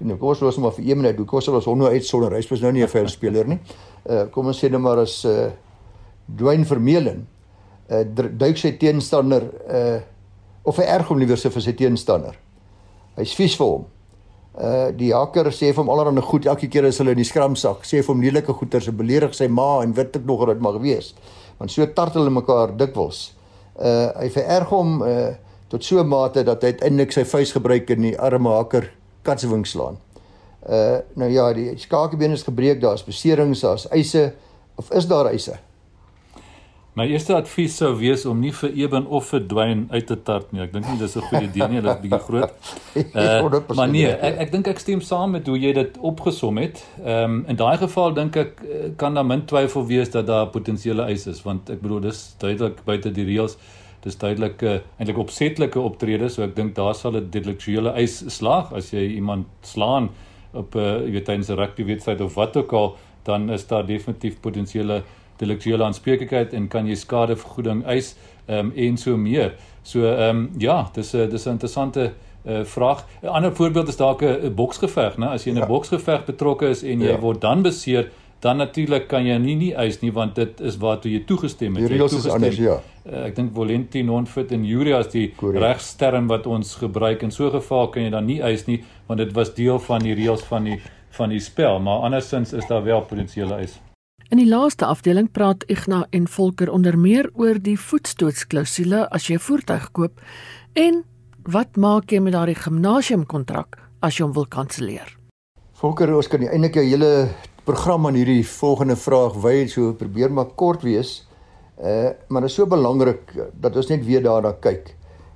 nou 0.00 0.16
kom 0.16 0.30
ons 0.30 0.40
los 0.40 0.58
maar 0.62 0.72
vir 0.76 0.86
ewen 0.92 1.06
uit. 1.06 1.18
Kom 1.26 1.40
ons 1.40 1.48
los 1.50 1.66
hom 1.68 1.80
nou 1.82 1.90
uit 1.90 2.06
sonder 2.06 2.32
hy 2.32 2.38
is 2.38 2.62
nou 2.62 2.72
nie 2.72 2.82
'n 2.82 2.88
veld 2.88 3.10
speler 3.10 3.46
nie. 3.46 3.58
Uh 4.08 4.26
kom 4.30 4.46
ons 4.46 4.58
sê 4.58 4.70
net 4.70 4.80
maar 4.80 4.98
as 4.98 5.24
uh 5.24 5.50
Dwayne 6.26 6.64
Vermeulen 6.64 7.26
uh 7.90 8.04
duik 8.14 8.56
sy 8.56 8.76
teenstander 8.78 9.42
uh 9.68 10.00
of 10.62 10.76
hy 10.76 10.84
erg 10.84 11.08
hom 11.08 11.18
liewer 11.18 11.36
se 11.36 11.50
vir 11.50 11.62
sy 11.62 11.72
teenstander. 11.72 12.38
Hy's 13.16 13.34
vies 13.34 13.56
vir 13.56 13.66
hom. 13.66 13.84
Uh 14.54 14.90
die 14.96 15.12
hakker 15.12 15.50
sê 15.50 15.72
vir 15.74 15.82
hom 15.82 15.90
allerhande 15.90 16.22
goed 16.22 16.46
elke 16.46 16.68
keer 16.68 16.86
as 16.86 16.98
hulle 16.98 17.10
in 17.10 17.16
die 17.16 17.24
skramsak 17.24 17.82
sê 17.82 18.04
vir 18.04 18.14
hom 18.14 18.22
lelike 18.22 18.52
goeters 18.52 18.88
en 18.88 18.96
beledig 18.96 19.34
sy 19.34 19.48
ma 19.48 19.82
en 19.82 19.92
weet 19.92 20.16
ek 20.16 20.24
nog 20.24 20.38
wat 20.38 20.54
dit 20.54 20.62
mag 20.62 20.80
wees. 20.80 21.14
Want 21.58 21.72
so 21.72 21.86
tartel 21.86 22.22
hulle 22.22 22.30
mekaar 22.30 22.76
dikwels. 22.76 23.32
Uh 23.74 24.12
hy 24.14 24.28
vererg 24.30 24.68
hom 24.68 25.02
uh 25.02 25.34
tot 25.70 25.84
so 25.84 26.02
'n 26.02 26.08
mate 26.08 26.44
dat 26.44 26.62
hy 26.62 26.74
uiteindelik 26.74 27.12
sy 27.12 27.24
vuis 27.24 27.52
gebruik 27.52 27.90
en 27.90 28.02
die 28.02 28.18
arme 28.18 28.48
haker 28.48 28.90
katsewing 29.22 29.66
slaan. 29.66 29.98
Uh 30.68 30.98
nou 31.14 31.30
ja, 31.30 31.52
die 31.52 31.78
skakebeen 31.78 32.30
is 32.36 32.42
gebreek, 32.42 32.80
daar's 32.80 33.04
beserings, 33.04 33.60
daar's 33.60 33.88
eise 33.88 34.32
of 34.76 34.90
is 34.90 35.06
daar 35.06 35.26
eise? 35.26 35.58
My 36.98 37.06
eerste 37.06 37.36
advies 37.36 37.76
sou 37.78 37.92
wees 38.00 38.24
om 38.26 38.40
nie 38.42 38.50
vir 38.52 38.72
Eben 38.74 39.04
of 39.06 39.28
vir 39.30 39.44
Dwayne 39.48 39.86
uit 39.94 40.08
te 40.10 40.16
tart 40.26 40.50
nie. 40.52 40.60
Ek 40.64 40.72
dink 40.74 40.88
nie 40.88 40.98
dis 40.98 41.14
'n 41.16 41.22
goeie 41.22 41.46
idee 41.46 41.68
nie, 41.68 41.78
hulle 41.78 41.92
is 41.94 42.02
bietjie 42.02 42.24
groot. 42.26 42.52
Uh 43.14 43.76
maar 43.76 43.88
nee, 43.88 44.10
ek 44.10 44.40
ek 44.44 44.52
dink 44.52 44.68
ek 44.68 44.80
stem 44.82 45.00
saam 45.00 45.30
met 45.30 45.46
hoe 45.46 45.56
jy 45.58 45.72
dit 45.72 45.98
opgesom 46.00 46.58
het. 46.58 46.82
Ehm 47.04 47.24
um, 47.24 47.44
in 47.48 47.56
daai 47.56 47.78
geval 47.78 48.12
dink 48.12 48.36
ek 48.36 48.60
eh, 48.66 48.90
kan 48.96 49.14
daar 49.14 49.24
min 49.24 49.46
twyfel 49.46 49.86
wees 49.86 50.10
dat 50.10 50.26
daar 50.26 50.50
potensiële 50.50 51.06
eise 51.06 51.30
is 51.30 51.42
want 51.42 51.70
ek 51.70 51.80
bedoel 51.80 52.00
dis 52.10 52.34
duidelik 52.38 52.84
buite 52.84 53.12
die 53.12 53.24
reëls 53.24 53.56
dis 54.04 54.16
duidelik 54.18 54.62
uh, 54.62 54.78
eintlik 54.98 55.18
opsetlike 55.18 55.80
optredes 55.80 56.34
so 56.34 56.42
ek 56.42 56.56
dink 56.56 56.74
daar 56.74 56.94
sal 56.94 57.16
'n 57.16 57.30
deliktuele 57.30 57.92
eis 57.92 58.24
slaag 58.28 58.72
as 58.72 58.92
jy 58.92 59.04
iemand 59.16 59.46
slaan 59.62 60.10
op 60.52 60.74
'n 60.74 60.78
uh, 60.78 61.06
jy 61.06 61.12
weet 61.12 61.24
tydens 61.24 61.50
'n 61.50 61.56
rugby 61.56 61.84
wedstryd 61.84 62.20
of 62.20 62.34
wat 62.34 62.56
ook 62.56 62.72
al 62.72 62.96
dan 63.24 63.50
is 63.50 63.66
daar 63.66 63.86
definitief 63.86 64.40
potensiële 64.40 65.02
deliktuele 65.36 65.84
aanspreeklikheid 65.84 66.52
en 66.52 66.68
kan 66.68 66.86
jy 66.86 66.94
skadevergoeding 66.94 67.84
eis 67.84 68.16
um, 68.48 68.72
en 68.76 68.96
so 68.96 69.16
meer 69.16 69.54
so 69.82 70.04
ehm 70.04 70.36
um, 70.36 70.50
ja 70.58 70.90
dis 70.94 71.14
'n 71.14 71.28
dis 71.28 71.46
'n 71.46 71.50
interessante 71.50 72.12
uh, 72.46 72.64
vraag 72.64 73.04
'n 73.22 73.26
ander 73.26 73.56
voorbeeld 73.56 73.88
is 73.88 73.96
dalk 73.96 74.22
'n 74.22 74.54
boksgeveg 74.54 75.16
nê 75.16 75.26
as 75.26 75.44
jy 75.44 75.50
in 75.50 75.56
'n 75.56 75.60
ja. 75.60 75.66
boksgeveg 75.66 76.24
betrokke 76.24 76.68
is 76.68 76.82
en 76.82 77.00
jy 77.00 77.12
ja. 77.12 77.18
word 77.18 77.40
dan 77.40 77.62
beseer 77.62 78.10
dan 78.40 78.56
natuurlik 78.56 79.08
kan 79.08 79.26
jy 79.26 79.36
nie 79.38 79.56
nie 79.56 79.72
eis 79.76 80.00
nie 80.00 80.12
want 80.12 80.34
dit 80.34 80.60
is 80.60 80.78
waartoe 80.80 81.12
jy 81.12 81.24
toegestem 81.28 81.76
het. 81.76 81.88
Die 81.88 81.98
reëls 81.98 82.16
is 82.16 82.28
anders, 82.28 82.56
ja. 82.56 82.78
Uh, 83.04 83.26
ek 83.26 83.36
dink 83.36 83.52
Volenti 83.56 84.02
non-fit 84.02 84.52
en 84.52 84.64
Juria 84.64 85.00
is 85.04 85.12
die 85.12 85.26
regsterm 85.40 86.28
wat 86.28 86.46
ons 86.46 86.74
gebruik 86.80 87.22
in 87.22 87.30
so 87.30 87.46
'n 87.48 87.60
geval 87.60 87.88
kan 87.88 88.02
jy 88.02 88.10
dan 88.10 88.26
nie 88.26 88.40
eis 88.40 88.66
nie 88.66 88.82
want 89.08 89.18
dit 89.18 89.32
was 89.32 89.54
deel 89.54 89.78
van 89.78 90.00
die 90.00 90.14
reëls 90.14 90.42
van 90.42 90.64
die 90.64 90.80
van 91.10 91.28
die 91.28 91.40
spel, 91.40 91.80
maar 91.80 92.04
andersins 92.06 92.52
is 92.52 92.66
daar 92.66 92.84
wel 92.84 93.00
potensiële 93.02 93.54
eis. 93.54 93.80
In 94.30 94.38
die 94.38 94.46
laaste 94.46 94.86
afdeling 94.86 95.30
praat 95.30 95.64
Ignas 95.66 96.06
en 96.10 96.28
Volker 96.28 96.70
onder 96.70 96.98
meer 96.98 97.30
oor 97.34 97.58
die 97.58 97.78
voetstootsklausule 97.78 99.08
as 99.10 99.26
jy 99.26 99.34
'n 99.34 99.38
voertuig 99.38 99.90
koop 99.92 100.20
en 100.74 101.04
wat 101.42 101.76
maak 101.76 102.12
jy 102.12 102.20
met 102.20 102.32
daardie 102.32 102.54
gimnasiumkontrak 102.54 103.78
as 104.00 104.16
jy 104.18 104.24
hom 104.24 104.32
wil 104.32 104.46
kanselleer? 104.46 105.16
Volker, 105.80 106.14
ons 106.14 106.28
kan 106.28 106.42
eintlik 106.44 106.76
'n 106.76 106.88
hele 106.92 107.28
program 107.64 108.06
aan 108.06 108.16
hierdie 108.18 108.44
volgende 108.46 108.96
vraag 108.96 109.36
wy 109.42 109.66
so 109.68 109.92
probeer 109.98 110.32
maar 110.32 110.52
kort 110.58 110.82
wees. 110.86 111.20
Uh 111.80 112.10
maar 112.28 112.44
dit 112.44 112.50
is 112.50 112.56
so 112.58 112.66
belangrik 112.66 113.34
dat 113.52 113.76
ons 113.76 113.90
net 113.92 114.04
weer 114.04 114.22
daarna 114.22 114.52
kyk. 114.52 114.94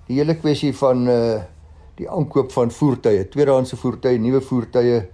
Die 0.08 0.18
hele 0.20 0.36
kwessie 0.36 0.72
van 0.76 1.08
uh 1.08 1.42
die 1.94 2.08
aankoop 2.10 2.50
van 2.50 2.72
voertuie, 2.74 3.28
tweedehandse 3.30 3.76
voertuie, 3.78 4.18
nuwe 4.18 4.40
voertuie, 4.42 5.04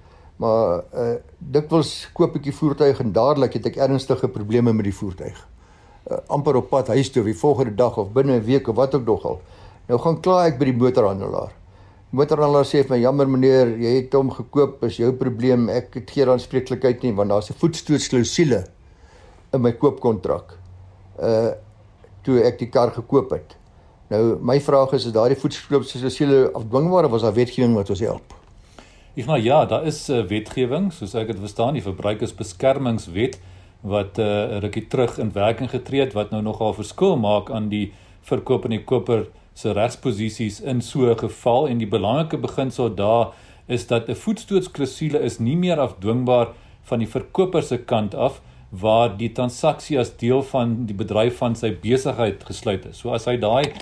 maar 0.41 0.83
uh 0.97 1.15
dikwels 1.39 2.09
koop 2.17 2.39
ek 2.41 2.49
die 2.49 2.57
voertuig 2.57 3.01
en 3.05 3.13
dadelik 3.13 3.59
het 3.59 3.69
ek 3.73 3.77
ernstige 3.77 4.29
probleme 4.29 4.73
met 4.73 4.89
die 4.89 4.97
voertuig. 4.97 5.47
Uh 6.11 6.23
amper 6.29 6.57
op 6.63 6.71
pad 6.71 6.89
huis 6.95 7.13
toe, 7.13 7.25
die 7.25 7.37
volgende 7.37 7.75
dag 7.75 7.99
of 7.99 8.13
binne 8.17 8.41
'n 8.41 8.45
week 8.45 8.69
of 8.69 8.77
wat 8.77 8.95
ook 8.95 9.07
nog 9.07 9.25
al. 9.25 9.41
Nou 9.89 10.01
gaan 10.01 10.21
kla 10.21 10.47
ek 10.47 10.59
by 10.59 10.65
die 10.65 10.79
motorhandelaar 10.79 11.60
motorhandelaar 12.11 12.67
sê 12.67 12.83
vir 12.83 12.97
my 12.97 13.01
jammer 13.03 13.29
meneer, 13.31 13.77
jy 13.79 13.95
het 14.01 14.15
hom 14.19 14.31
gekoop, 14.35 14.83
is 14.89 14.99
jou 14.99 15.13
probleem. 15.19 15.69
Ek 15.71 15.95
het 16.01 16.11
geen 16.11 16.31
aanspreeklikheid 16.33 17.03
nie 17.07 17.13
want 17.15 17.31
daar's 17.31 17.51
'n 17.51 17.59
voetstootsklausule 17.61 18.65
in 19.53 19.63
my 19.63 19.73
koopkontrak. 19.73 20.59
Uh 21.19 21.53
toe 22.23 22.43
ek 22.45 22.59
die 22.59 22.69
kar 22.69 22.91
gekoop 22.91 23.31
het. 23.31 23.57
Nou 24.11 24.37
my 24.43 24.61
vraag 24.61 24.93
is 24.93 25.07
is 25.07 25.13
daardie 25.13 25.39
voetstootsklausule 25.39 26.51
afdwingbaar 26.53 27.05
of 27.05 27.11
was 27.11 27.23
daar 27.23 27.35
wetgewing 27.35 27.75
wat 27.75 27.91
ons 27.91 28.01
help? 28.01 28.35
Ek 29.17 29.27
nou 29.27 29.39
ja, 29.39 29.65
daar 29.67 29.87
is 29.87 30.09
'n 30.09 30.13
uh, 30.13 30.27
wetgewing, 30.27 30.93
soos 30.93 31.15
ek 31.15 31.27
dit 31.27 31.39
verstaan, 31.39 31.75
die 31.75 31.83
verbruikersbeskermingswet 31.83 33.39
wat 33.81 34.19
'n 34.19 34.23
uh, 34.23 34.59
rukkie 34.61 34.87
terug 34.87 35.19
in 35.19 35.33
werking 35.33 35.71
getree 35.71 36.01
het 36.01 36.13
wat 36.13 36.31
nou 36.31 36.43
nogal 36.43 36.75
verskil 36.75 37.17
maak 37.17 37.51
aan 37.51 37.69
die 37.69 37.93
verkoop 38.21 38.65
en 38.65 38.71
die 38.71 38.85
koper 38.85 39.27
se 39.61 39.73
regsposisies 39.77 40.61
in 40.61 40.81
so 40.81 41.11
'n 41.11 41.19
geval 41.19 41.69
en 41.69 41.79
die 41.79 41.93
belangrike 41.97 42.39
beginsel 42.39 42.95
daar 42.95 43.33
is 43.67 43.87
dat 43.87 44.09
'n 44.09 44.15
voetstootsklausule 44.15 45.21
is 45.21 45.39
nie 45.39 45.57
meer 45.57 45.79
afdwingbaar 45.81 46.49
van 46.83 46.99
die 46.99 47.09
verkoper 47.09 47.63
se 47.63 47.79
kant 47.79 48.15
af 48.15 48.41
waar 48.71 49.17
die 49.17 49.33
transaksie 49.33 49.99
as 49.99 50.17
deel 50.17 50.43
van 50.43 50.87
die 50.87 50.95
bedryf 50.95 51.37
van 51.37 51.57
sy 51.57 51.73
besigheid 51.83 52.45
gesluit 52.47 52.87
is. 52.87 52.99
So 52.99 53.11
as 53.11 53.27
hy 53.27 53.37
daai 53.37 53.73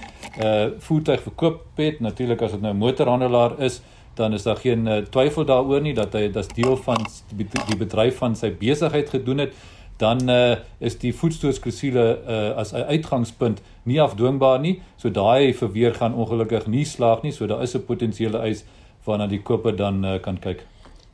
uh 0.43 0.71
voertuig 0.79 1.23
verkoop 1.23 1.61
het, 1.77 2.01
natuurlik 2.01 2.43
as 2.43 2.53
dit 2.53 2.61
nou 2.61 2.73
'n 2.73 2.79
motorhandelaar 2.79 3.61
is, 3.61 3.83
dan 4.15 4.33
is 4.33 4.43
daar 4.43 4.57
geen 4.57 4.87
uh, 4.87 4.97
twyfel 4.97 5.45
daaroor 5.45 5.81
nie 5.81 5.95
dat 5.95 6.13
hy 6.13 6.21
dit 6.27 6.37
as 6.37 6.49
deel 6.49 6.77
van 6.77 6.97
die 7.37 7.77
bedryf 7.79 8.17
van 8.19 8.35
sy 8.37 8.51
besigheid 8.51 9.09
gedoen 9.09 9.39
het 9.39 9.53
dan 9.99 10.31
uh, 10.31 10.57
is 10.79 10.95
die 11.03 11.11
voetstootsklausule 11.15 12.05
uh, 12.23 12.57
as 12.57 12.73
'n 12.73 12.87
uitgangspunt 12.87 13.61
nie 13.83 14.01
afdwingbaar 14.03 14.61
nie. 14.61 14.83
So 14.97 15.11
daai 15.11 15.55
verweer 15.55 15.95
gaan 15.95 16.15
ongelukkig 16.15 16.67
nie 16.67 16.85
slaag 16.85 17.23
nie. 17.23 17.33
So 17.33 17.47
daar 17.47 17.63
is 17.63 17.75
'n 17.75 17.85
potensiële 17.85 18.39
eis 18.39 18.65
waarna 19.05 19.27
die 19.27 19.43
koper 19.43 19.77
dan 19.77 20.05
uh, 20.05 20.21
kan 20.21 20.39
kyk. 20.39 20.67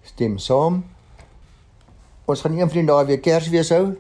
Stem 0.03 0.38
saam. 0.38 0.85
Ons 2.25 2.40
gaan 2.40 2.53
een 2.53 2.68
van 2.68 2.79
die 2.79 2.87
dae 2.87 3.07
weer 3.07 3.20
Kersfees 3.20 3.68
hou. 3.68 3.97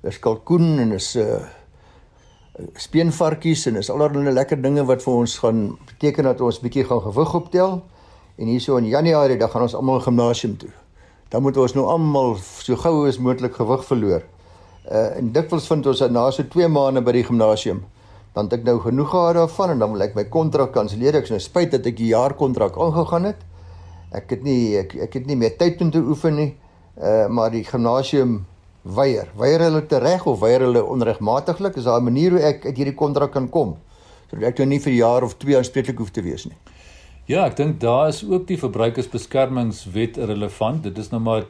Dis 0.00 0.18
kalkoen 0.18 0.78
en 0.78 0.92
is 0.92 1.16
uh 1.16 1.42
speenvarkies 2.74 3.66
en 3.66 3.76
is 3.76 3.90
allerlei 3.90 4.32
lekker 4.34 4.62
dinge 4.62 4.84
wat 4.84 5.02
vir 5.02 5.14
ons 5.14 5.38
gaan 5.38 5.78
beteken 5.86 6.24
dat 6.24 6.40
ons 6.40 6.58
bietjie 6.60 6.84
gaan 6.84 7.00
gewig 7.00 7.34
optel. 7.34 7.82
En 8.36 8.46
hierso 8.46 8.76
in 8.76 8.86
Januarie 8.86 9.38
dan 9.38 9.50
gaan 9.50 9.62
ons 9.62 9.74
almal 9.74 10.00
gimnasium 10.00 10.56
toe 10.56 10.70
dan 11.28 11.42
moet 11.42 11.56
ons 11.56 11.74
nou 11.76 11.84
almal 11.86 12.36
so 12.40 12.76
gou 12.76 13.06
as 13.08 13.18
moontlik 13.20 13.56
gewig 13.60 13.84
verloor. 13.84 14.24
Uh 14.88 15.18
en 15.20 15.32
dikwels 15.32 15.68
vind 15.68 15.86
ons 15.86 16.00
dat 16.00 16.12
na 16.14 16.30
so 16.32 16.42
2 16.42 16.68
maande 16.72 17.02
by 17.04 17.12
die 17.12 17.24
gimnasium 17.28 17.84
dan 18.36 18.46
het 18.46 18.60
ek 18.60 18.64
nou 18.68 18.78
genoeg 18.80 19.10
gehad 19.10 19.34
daarvan 19.34 19.74
en 19.74 19.82
dan 19.82 19.92
wil 19.92 20.04
ek 20.04 20.14
my 20.14 20.24
kontrak 20.30 20.72
kanselleer. 20.72 21.16
Ek 21.18 21.26
is 21.26 21.34
nou 21.34 21.40
spyt 21.42 21.72
dat 21.74 21.86
ek 21.90 21.96
die 21.98 22.12
jaar 22.12 22.36
kontrak 22.38 22.76
aangegaan 22.78 23.26
het. 23.32 23.40
Ek 24.14 24.30
het 24.30 24.44
nie 24.46 24.78
ek 24.78 24.94
ek 25.08 25.18
het 25.18 25.26
nie 25.26 25.36
meer 25.36 25.56
tyd 25.58 25.82
om 25.84 25.90
te 25.92 26.00
oefen 26.00 26.38
nie. 26.38 26.52
Uh 26.96 27.26
maar 27.28 27.50
die 27.52 27.64
gimnasium 27.66 28.40
weier. 28.82 29.28
Weier 29.36 29.66
hulle 29.66 29.84
te 29.86 30.00
reg 30.00 30.24
of 30.26 30.40
weier 30.40 30.64
hulle 30.64 30.84
onregmatiglik? 30.84 31.76
Is 31.76 31.84
daar 31.84 32.00
'n 32.00 32.04
manier 32.04 32.30
hoe 32.30 32.40
ek 32.40 32.66
uit 32.66 32.76
hierdie 32.76 32.94
kontrak 32.94 33.32
kan 33.32 33.48
kom 33.48 33.76
sodat 34.30 34.48
ek 34.48 34.58
nou 34.58 34.68
nie 34.68 34.80
vir 34.80 34.92
jaar 34.92 35.22
of 35.22 35.36
2 35.36 35.56
aanspreeklik 35.56 35.98
hoef 35.98 36.10
te 36.10 36.22
wees 36.22 36.44
nie? 36.44 36.56
Ja, 37.28 37.42
ek 37.44 37.58
dink 37.58 37.74
daar 37.82 38.06
is 38.08 38.22
ook 38.24 38.46
die 38.48 38.56
verbruikersbeskermingswet 38.56 40.16
relevant. 40.30 40.86
Dit 40.86 40.96
is 40.96 41.10
nou 41.12 41.20
maar 41.20 41.42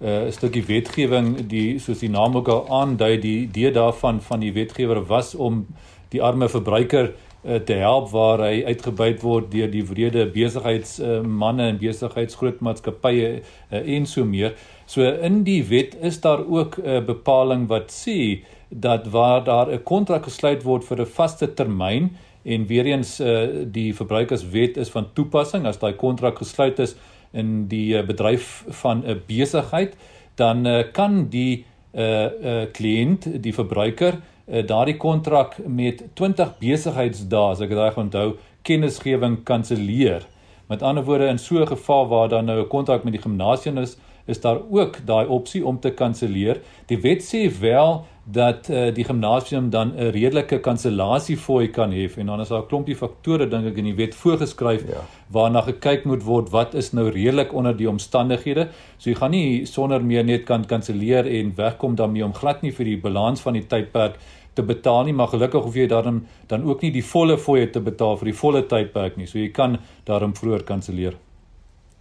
eh, 0.00 0.26
'n 0.26 0.26
uh, 0.26 0.30
stukkie 0.34 0.64
wetgewing 0.66 1.46
die 1.46 1.78
soos 1.78 2.00
die 2.02 2.10
naam 2.10 2.34
ook 2.36 2.48
al 2.48 2.66
aandui, 2.66 3.18
die 3.22 3.42
idee 3.42 3.70
daarvan 3.70 4.18
van 4.20 4.40
die 4.40 4.52
wetgewer 4.52 5.06
was 5.06 5.34
om 5.34 5.66
die 6.08 6.22
arme 6.22 6.48
verbruiker 6.48 7.12
uh, 7.44 7.54
te 7.54 7.72
help 7.78 8.10
waar 8.10 8.42
hy 8.42 8.64
uitgebuit 8.66 9.22
word 9.22 9.52
deur 9.52 9.70
die 9.70 9.84
wrede 9.86 10.26
besigheidsmanne 10.26 11.62
uh, 11.62 11.68
en 11.68 11.78
besigheidsgrootmaatskappye 11.78 13.28
uh, 13.30 13.96
en 13.96 14.06
so 14.06 14.24
meer. 14.24 14.56
So 14.86 15.02
in 15.02 15.44
die 15.44 15.62
wet 15.68 15.94
is 16.02 16.20
daar 16.20 16.42
ook 16.42 16.78
'n 16.78 16.86
uh, 16.86 17.04
bepaling 17.06 17.68
wat 17.68 17.92
sê 17.94 18.42
dat 18.68 19.06
waar 19.06 19.44
daar 19.44 19.70
'n 19.70 19.82
kontrak 19.82 20.24
gesluit 20.24 20.62
word 20.62 20.84
vir 20.84 21.00
'n 21.00 21.06
vaste 21.06 21.54
termyn 21.54 22.10
en 22.42 22.66
weer 22.66 22.86
eens 22.86 23.20
uh, 23.20 23.48
die 23.66 23.94
verbruikerswet 23.94 24.76
is 24.76 24.88
van 24.88 25.12
toepassing. 25.12 25.66
As 25.66 25.78
daai 25.78 25.94
kontrak 25.94 26.38
gesluit 26.38 26.78
is 26.78 26.96
in 27.32 27.68
die 27.68 27.94
uh, 27.94 28.06
bedryf 28.06 28.64
van 28.82 29.04
'n 29.06 29.22
besigheid 29.26 29.96
dan 30.34 30.66
uh, 30.66 30.82
kan 30.92 31.28
die 31.28 31.64
uh, 31.94 32.24
uh, 32.24 32.62
kliënt 32.72 33.42
die 33.42 33.54
verbruiker 33.54 34.16
uh, 34.46 34.66
daardie 34.66 34.96
kontrak 34.96 35.58
met 35.66 36.04
20 36.14 36.58
besigheidsdae 36.58 37.50
as 37.50 37.60
ek 37.60 37.72
dit 37.72 37.78
reg 37.78 37.98
onthou 37.98 38.28
kennisgewing 38.62 39.42
kanselleer. 39.44 40.26
Met 40.70 40.82
ander 40.82 41.04
woorde 41.04 41.26
in 41.26 41.38
so 41.38 41.60
'n 41.60 41.66
geval 41.66 42.08
waar 42.08 42.28
dan 42.28 42.44
nou 42.44 42.60
'n 42.60 42.68
kontrak 42.68 43.04
met 43.04 43.12
die 43.12 43.22
gimnasium 43.22 43.78
is 43.78 43.96
is 44.26 44.40
daar 44.40 44.60
ook 44.70 45.06
daai 45.06 45.26
opsie 45.26 45.66
om 45.66 45.80
te 45.80 45.90
kanselleer. 45.90 46.60
Die 46.86 47.00
wet 47.00 47.22
sê 47.22 47.50
wel 47.60 48.06
dat 48.32 48.68
uh, 48.70 48.88
die 48.94 49.04
gimnasium 49.04 49.70
dan 49.70 49.92
'n 49.96 50.10
redelike 50.10 50.60
kansellasiefooi 50.60 51.70
kan 51.70 51.92
hê 51.92 52.08
en 52.16 52.26
dan 52.26 52.40
is 52.40 52.48
daar 52.48 52.62
'n 52.62 52.66
klompie 52.66 52.96
faktore 52.96 53.48
dink 53.48 53.66
ek 53.66 53.76
in 53.76 53.84
die 53.84 53.94
wet 53.94 54.14
voorgeskryf 54.14 54.82
ja. 54.88 55.02
waarna 55.30 55.60
gekyk 55.60 56.04
moet 56.04 56.22
word 56.24 56.50
wat 56.50 56.74
is 56.74 56.92
nou 56.92 57.08
redelik 57.08 57.52
onder 57.52 57.76
die 57.76 57.88
omstandighede. 57.88 58.68
So 58.98 59.10
jy 59.10 59.16
gaan 59.16 59.30
nie 59.30 59.66
sonder 59.66 60.04
meer 60.04 60.24
net 60.24 60.44
kan 60.44 60.64
kanselleer 60.66 61.26
en 61.26 61.52
wegkom 61.56 61.94
daarmee 61.94 62.24
om 62.24 62.34
glad 62.34 62.62
nie 62.62 62.72
vir 62.72 62.84
die 62.84 63.00
balans 63.00 63.40
van 63.40 63.52
die 63.52 63.66
tydperk 63.66 64.14
te 64.54 64.62
betaal 64.62 65.04
nie, 65.04 65.12
maar 65.12 65.28
gelukkig 65.28 65.62
hoef 65.62 65.74
jy 65.74 65.86
daarom 65.86 66.26
dan 66.46 66.64
ook 66.64 66.82
nie 66.82 66.90
die 66.90 67.04
volle 67.04 67.38
fooie 67.38 67.70
te 67.70 67.80
betaal 67.80 68.16
vir 68.16 68.24
die 68.32 68.38
volle 68.38 68.62
tydperk 68.62 69.16
nie. 69.16 69.26
So 69.26 69.38
jy 69.38 69.48
kan 69.48 69.78
daarom 70.04 70.34
vroeër 70.34 70.62
kanselleer. 70.62 71.16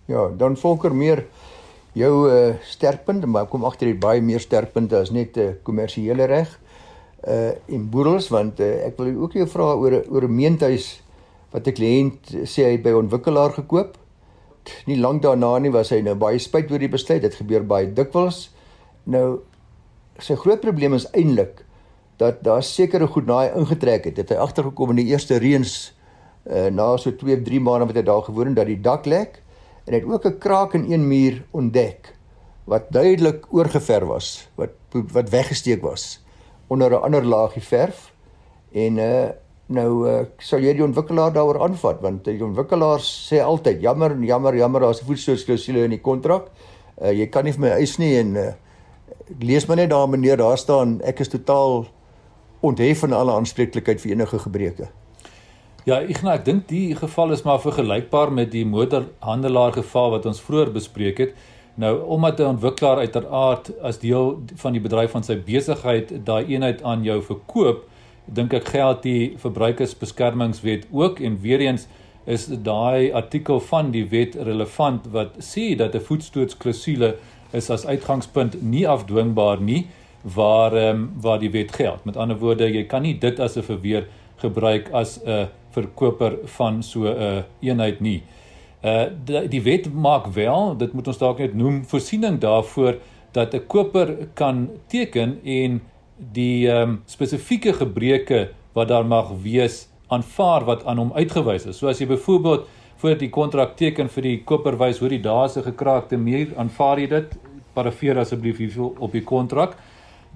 Ja, 0.09 0.29
dan 0.37 0.57
volker 0.57 0.95
meer 0.95 1.25
jou 1.99 2.13
uh, 2.29 2.55
sterkpunt, 2.63 3.25
maar 3.25 3.47
kom 3.51 3.65
agter 3.67 3.91
dit 3.91 3.99
baie 3.99 4.21
meer 4.23 4.41
sterkpunte 4.41 4.97
as 4.97 5.11
net 5.11 5.37
'n 5.37 5.39
uh, 5.39 5.53
kommersiële 5.63 6.25
reg 6.25 6.59
uh 7.27 7.51
in 7.67 7.89
boedels 7.91 8.29
want 8.31 8.59
uh, 8.63 8.87
ek 8.87 8.97
wil 8.97 9.23
ook 9.25 9.33
jou 9.35 9.47
vra 9.47 9.73
oor 9.75 10.03
oor 10.07 10.23
'n 10.23 10.35
meentuis 10.35 11.01
wat 11.51 11.67
'n 11.67 11.73
kliënt 11.73 12.31
sê 12.47 12.63
hy 12.71 12.77
by 12.77 12.89
'n 12.89 13.03
ontwikkelaar 13.03 13.53
gekoop. 13.53 13.97
Nie 14.85 14.99
lank 14.99 15.21
daarna 15.21 15.59
nie 15.59 15.71
was 15.71 15.89
hy 15.89 16.01
nou 16.01 16.15
baie 16.15 16.39
spyt 16.39 16.71
oor 16.71 16.79
die 16.79 16.89
besluit. 16.89 17.21
Dit 17.21 17.35
gebeur 17.35 17.63
baie 17.65 17.93
dikwels. 17.93 18.49
Nou 19.03 19.39
sy 20.19 20.35
groot 20.35 20.61
probleem 20.61 20.93
is 20.93 21.07
eintlik 21.11 21.65
dat 22.17 22.43
daar 22.43 22.63
sekere 22.63 23.07
goed 23.07 23.25
na 23.25 23.39
hy 23.39 23.51
ingetrek 23.55 24.05
het. 24.05 24.17
Het 24.17 24.29
hy 24.29 24.35
agtergekom 24.35 24.89
in 24.89 24.95
die 24.95 25.11
eerste 25.11 25.37
reëns 25.39 25.93
uh 26.47 26.69
na 26.69 26.97
so 26.97 27.11
2 27.11 27.37
of 27.37 27.43
3 27.43 27.59
maande 27.59 27.85
wat 27.85 27.95
hy 27.95 28.03
daar 28.03 28.23
gewoon 28.23 28.47
het 28.47 28.55
dat 28.55 28.67
die 28.67 28.81
dak 28.81 29.05
lek 29.05 29.41
en 29.89 29.95
het 29.97 30.05
ook 30.05 30.25
'n 30.25 30.37
kraak 30.37 30.73
in 30.73 30.91
een 30.91 31.07
muur 31.07 31.43
ontdek 31.51 32.13
wat 32.69 32.91
duidelik 32.93 33.45
oorgeverf 33.49 34.05
was, 34.05 34.49
wat 34.55 34.69
wat 34.91 35.29
weggesteek 35.29 35.81
was 35.81 36.21
onder 36.67 36.91
'n 36.91 37.01
ander 37.01 37.25
laagie 37.25 37.61
verf. 37.61 38.13
En 38.71 38.97
uh 38.97 39.29
nou 39.69 40.09
uh, 40.09 40.25
sal 40.37 40.59
jy 40.59 40.73
die 40.73 40.83
ontwikkelaar 40.83 41.33
daaroor 41.33 41.61
aanvat 41.61 41.99
want 42.01 42.23
die 42.25 42.43
ontwikkelaars 42.43 43.29
sê 43.29 43.37
altyd 43.37 43.81
jammer 43.81 44.11
en 44.11 44.23
jammer 44.25 44.55
jammer 44.55 44.81
daar's 44.81 45.01
'n 45.01 45.05
voetstootsklausule 45.05 45.83
in 45.83 45.89
die 45.89 46.01
kontrak. 46.01 46.49
Uh 47.01 47.11
jy 47.11 47.27
kan 47.27 47.43
nie 47.43 47.53
vir 47.53 47.61
my 47.61 47.69
eis 47.69 47.97
nie 47.97 48.17
en 48.17 48.35
uh 48.35 48.53
lees 49.39 49.65
maar 49.65 49.77
net 49.77 49.89
daar 49.89 50.09
meneer 50.09 50.37
daar 50.37 50.57
staan 50.57 51.01
ek 51.01 51.19
is 51.19 51.27
totaal 51.27 51.85
onthef 52.59 52.99
van 52.99 53.13
alle 53.13 53.31
aanspreeklikheid 53.31 54.01
vir 54.01 54.11
enige 54.11 54.39
gebreke. 54.39 54.87
Ja, 55.87 56.01
nou 56.03 56.33
ek 56.33 56.43
dink 56.43 56.65
die 56.67 56.91
geval 56.97 57.31
is 57.31 57.45
maar 57.47 57.61
vergelykbaar 57.63 58.33
met 58.35 58.51
die 58.51 58.65
motorhandelaar 58.67 59.77
geval 59.77 60.11
wat 60.11 60.25
ons 60.27 60.41
vroeër 60.43 60.73
bespreek 60.75 61.21
het. 61.23 61.37
Nou 61.79 61.93
omdat 62.03 62.39
'n 62.39 62.59
ontwikkelaar 62.59 62.97
uiteraard 62.97 63.71
as 63.81 63.99
deel 63.99 64.43
van 64.55 64.73
die 64.73 64.81
bedryf 64.81 65.11
van 65.11 65.23
sy 65.23 65.37
besigheid 65.37 66.25
daai 66.25 66.45
eenheid 66.45 66.83
aan 66.83 67.03
jou 67.03 67.21
verkoop, 67.21 67.87
dink 68.25 68.53
ek 68.53 68.67
geld 68.67 69.03
die 69.03 69.33
verbruikersbeskermingswet 69.37 70.87
ook 70.91 71.19
en 71.19 71.39
weer 71.41 71.59
eens 71.59 71.87
is 72.25 72.47
daai 72.47 73.11
artikel 73.13 73.59
van 73.59 73.91
die 73.91 74.05
wet 74.09 74.35
relevant 74.35 75.07
wat 75.11 75.37
sê 75.39 75.75
dat 75.75 75.95
'n 75.95 75.99
voetstootsklausule 76.01 77.15
is 77.51 77.69
as 77.69 77.85
uitgangspunt 77.85 78.61
nie 78.61 78.87
afdwingbaar 78.87 79.61
nie 79.61 79.87
waar 80.23 80.73
um, 80.73 81.11
waar 81.21 81.39
die 81.39 81.51
wet 81.51 81.71
geld. 81.71 82.05
Met 82.05 82.17
ander 82.17 82.37
woorde, 82.37 82.73
jy 82.73 82.83
kan 82.83 83.01
nie 83.01 83.17
dit 83.17 83.39
as 83.39 83.55
'n 83.57 83.63
verweer 83.63 84.07
gebruik 84.37 84.89
as 84.91 85.19
'n 85.23 85.47
verkoper 85.71 86.37
van 86.57 86.83
so 86.83 87.05
'n 87.05 87.21
uh, 87.21 87.43
eenheid 87.59 87.99
nie. 87.99 88.23
Uh 88.83 89.05
die, 89.25 89.47
die 89.47 89.61
wet 89.61 89.93
maak 89.93 90.27
wel, 90.27 90.77
dit 90.77 90.93
moet 90.93 91.07
ons 91.07 91.17
dalk 91.17 91.39
net 91.39 91.53
noem, 91.53 91.85
voorsiening 91.85 92.39
daarvoor 92.39 92.95
dat 93.31 93.53
'n 93.53 93.67
koper 93.67 94.27
kan 94.33 94.69
teken 94.87 95.39
en 95.43 95.81
die 96.17 96.67
um, 96.67 97.01
spesifieke 97.05 97.73
gebreke 97.73 98.49
wat 98.73 98.87
daar 98.87 99.05
mag 99.05 99.31
wees 99.41 99.87
aanvaar 100.07 100.65
wat 100.65 100.85
aan 100.85 100.97
hom 100.97 101.11
uitgewys 101.13 101.65
is. 101.65 101.77
So 101.77 101.87
as 101.87 101.99
jy 101.99 102.07
byvoorbeeld 102.07 102.67
voor 102.99 103.17
die 103.17 103.29
kontrak 103.29 103.77
teken 103.77 104.09
vir 104.09 104.25
die 104.25 104.37
koper 104.43 104.77
wys 104.77 104.99
hoe 104.99 105.09
die 105.09 105.21
daarse 105.23 105.63
gekraakte 105.63 106.17
muur, 106.17 106.51
aanvaar 106.57 106.99
jy 106.99 107.07
dit? 107.07 107.37
Parafeer 107.73 108.19
asseblief 108.19 108.57
hier 108.57 108.81
op 108.99 109.11
die 109.11 109.23
kontrak. 109.23 109.77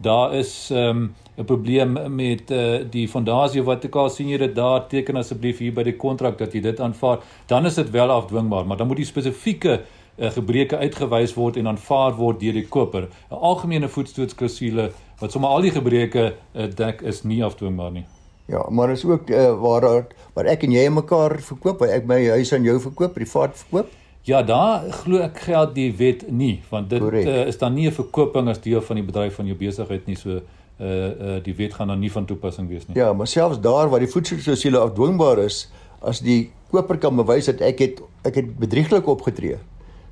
Daar 0.01 0.33
is 0.33 0.69
ehm 0.71 0.97
um, 0.97 1.15
'n 1.37 1.45
probleem 1.45 2.15
met 2.15 2.51
uh, 2.51 2.81
die 2.89 3.07
fondasie 3.07 3.63
wat 3.63 3.85
ek 3.85 3.95
al 3.95 4.09
sien 4.09 4.29
jy 4.29 4.37
dit 4.37 4.55
daar 4.55 4.87
teken 4.87 5.17
asseblief 5.17 5.57
hier 5.57 5.73
by 5.73 5.83
die 5.83 5.95
kontrak 5.97 6.37
dat 6.37 6.53
jy 6.53 6.61
dit 6.61 6.79
aanvaar, 6.79 7.23
dan 7.47 7.65
is 7.65 7.75
dit 7.75 7.89
wel 7.89 8.11
afdwingbaar, 8.11 8.65
maar 8.65 8.77
dan 8.77 8.87
moet 8.87 9.01
die 9.01 9.05
spesifieke 9.05 9.79
uh, 10.17 10.29
gebreke 10.29 10.77
uitgewys 10.77 11.33
word 11.33 11.57
en 11.57 11.67
aanvaar 11.67 12.13
word 12.13 12.39
deur 12.39 12.53
die 12.53 12.67
koper. 12.67 13.09
'n 13.31 13.33
Algemene 13.35 13.89
voetstootsklausule 13.89 14.91
wat 15.19 15.31
sommer 15.31 15.49
al 15.49 15.61
die 15.61 15.71
gebreke 15.71 16.33
uh, 16.53 16.67
dek 16.75 17.01
is 17.01 17.23
nie 17.23 17.43
afdwingbaar 17.43 17.91
nie. 17.91 18.05
Ja, 18.45 18.65
maar 18.69 18.91
is 18.91 19.05
ook 19.05 19.29
uh, 19.29 19.59
waar 19.61 20.05
waar 20.33 20.45
ek 20.45 20.63
en 20.63 20.71
jy 20.71 20.89
mekaar 20.89 21.39
verkoop, 21.41 21.81
ek 21.81 22.05
my 22.05 22.21
huis 22.29 22.53
aan 22.53 22.63
jou 22.63 22.79
verkoop, 22.79 23.13
privaat 23.13 23.57
verkoop. 23.57 23.89
Ja, 24.23 24.39
daar 24.47 24.85
glo 25.03 25.19
ek 25.19 25.41
geld 25.49 25.73
die 25.75 25.89
wet 25.99 26.21
nie, 26.31 26.61
want 26.71 26.87
dit 26.93 27.01
uh, 27.03 27.41
is 27.49 27.57
dan 27.59 27.73
nie 27.75 27.89
'n 27.89 27.91
verkoping 27.91 28.47
as 28.47 28.61
deel 28.63 28.81
van 28.81 28.95
die 28.95 29.03
bedryf 29.03 29.35
van 29.35 29.45
jou 29.45 29.55
besigheid 29.57 30.05
nie, 30.07 30.15
so 30.15 30.39
uh 30.39 30.39
uh 30.79 31.39
die 31.43 31.55
wet 31.55 31.73
gaan 31.73 31.87
dan 31.87 31.99
nie 31.99 32.11
van 32.11 32.25
toepassing 32.25 32.69
wees 32.69 32.87
nie. 32.87 32.95
Ja, 32.95 33.13
maar 33.13 33.27
selfs 33.27 33.59
daar 33.59 33.89
waar 33.89 33.99
die 33.99 34.07
voedselklausules 34.07 34.79
afdwingbaar 34.79 35.43
is, 35.43 35.67
as 36.01 36.19
die 36.19 36.51
koper 36.71 36.97
kan 36.97 37.15
bewys 37.15 37.45
dat 37.45 37.61
ek 37.61 37.79
het 37.79 38.01
ek 38.23 38.35
het 38.35 38.59
bedrieglik 38.59 39.07
opgetree, 39.07 39.57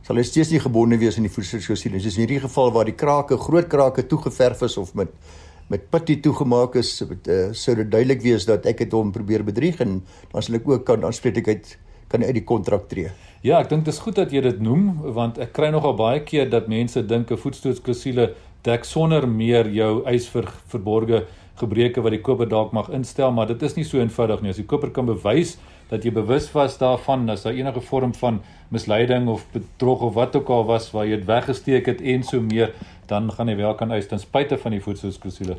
sal 0.04 0.16
hy 0.16 0.24
steeds 0.24 0.52
nie 0.52 0.60
gebonde 0.60 0.98
wees 0.98 1.18
aan 1.18 1.24
die 1.24 1.32
voedselklausules. 1.32 2.04
Dis 2.04 2.18
in 2.18 2.28
hierdie 2.28 2.44
geval 2.44 2.72
waar 2.72 2.86
die 2.86 2.96
krake, 2.96 3.38
groot 3.38 3.68
krake 3.68 4.08
toegeverf 4.08 4.62
is 4.62 4.78
of 4.78 4.94
met 4.94 5.10
met 5.70 5.90
putty 5.90 6.20
toegemaak 6.20 6.76
is, 6.76 7.00
met, 7.08 7.28
uh, 7.28 7.54
sou 7.54 7.76
dit 7.76 7.92
duidelik 7.92 8.22
wees 8.22 8.46
dat 8.46 8.66
ek 8.66 8.80
het 8.80 8.92
hom 8.92 9.12
probeer 9.12 9.44
bedrieg 9.44 9.80
en 9.80 10.02
dan 10.34 10.44
sal 10.44 10.56
ek 10.56 10.68
ook 10.68 10.84
kan 10.84 11.06
aanspreeklikheid 11.08 11.78
kan 12.12 12.24
uit 12.24 12.38
die 12.38 12.48
kontrak 12.48 12.88
tree. 12.92 13.12
Ja, 13.42 13.60
ek 13.60 13.72
dink 13.72 13.86
dit 13.88 13.94
is 13.94 14.02
goed 14.04 14.20
dat 14.20 14.34
jy 14.36 14.44
dit 14.46 14.60
noem 14.62 15.14
want 15.16 15.40
ek 15.42 15.54
kry 15.58 15.72
nogal 15.74 15.96
baie 15.98 16.20
keer 16.28 16.50
dat 16.52 16.68
mense 16.70 17.02
dink 17.08 17.32
'n 17.32 17.38
voetstootsklausule 17.38 18.34
dek 18.64 18.86
sonder 18.86 19.28
meer 19.28 19.70
jou 19.74 20.04
eis 20.06 20.28
vir 20.30 20.46
verborgde 20.70 21.26
gebreke 21.58 22.02
wat 22.02 22.12
die 22.16 22.22
koper 22.22 22.50
dalk 22.50 22.74
mag 22.74 22.90
instel, 22.90 23.32
maar 23.32 23.48
dit 23.48 23.62
is 23.64 23.76
nie 23.76 23.84
so 23.84 23.98
eenvoudig 23.98 24.42
nie. 24.42 24.50
As 24.54 24.62
die 24.62 24.66
koper 24.66 24.92
kan 24.94 25.06
bewys 25.06 25.58
dat 25.90 26.06
jy 26.06 26.14
bewus 26.16 26.48
was 26.54 26.78
daarvan 26.80 27.30
as 27.30 27.44
daar 27.44 27.58
enige 27.58 27.82
vorm 27.82 28.14
van 28.14 28.40
misleiding 28.72 29.28
of 29.28 29.44
bedrog 29.52 30.02
of 30.02 30.14
wat 30.16 30.36
ook 30.36 30.50
al 30.50 30.64
was 30.70 30.92
waar 30.96 31.06
jy 31.06 31.18
dit 31.18 31.28
weggesteek 31.28 31.86
het 31.92 32.02
en 32.02 32.24
so 32.24 32.40
meer, 32.42 32.72
dan 33.08 33.32
gaan 33.32 33.52
jy 33.52 33.58
wel 33.60 33.76
kan 33.76 33.92
eis 33.92 34.08
ten 34.08 34.20
spyte 34.20 34.58
van 34.58 34.72
die 34.72 34.82
voedselsklusule. 34.82 35.58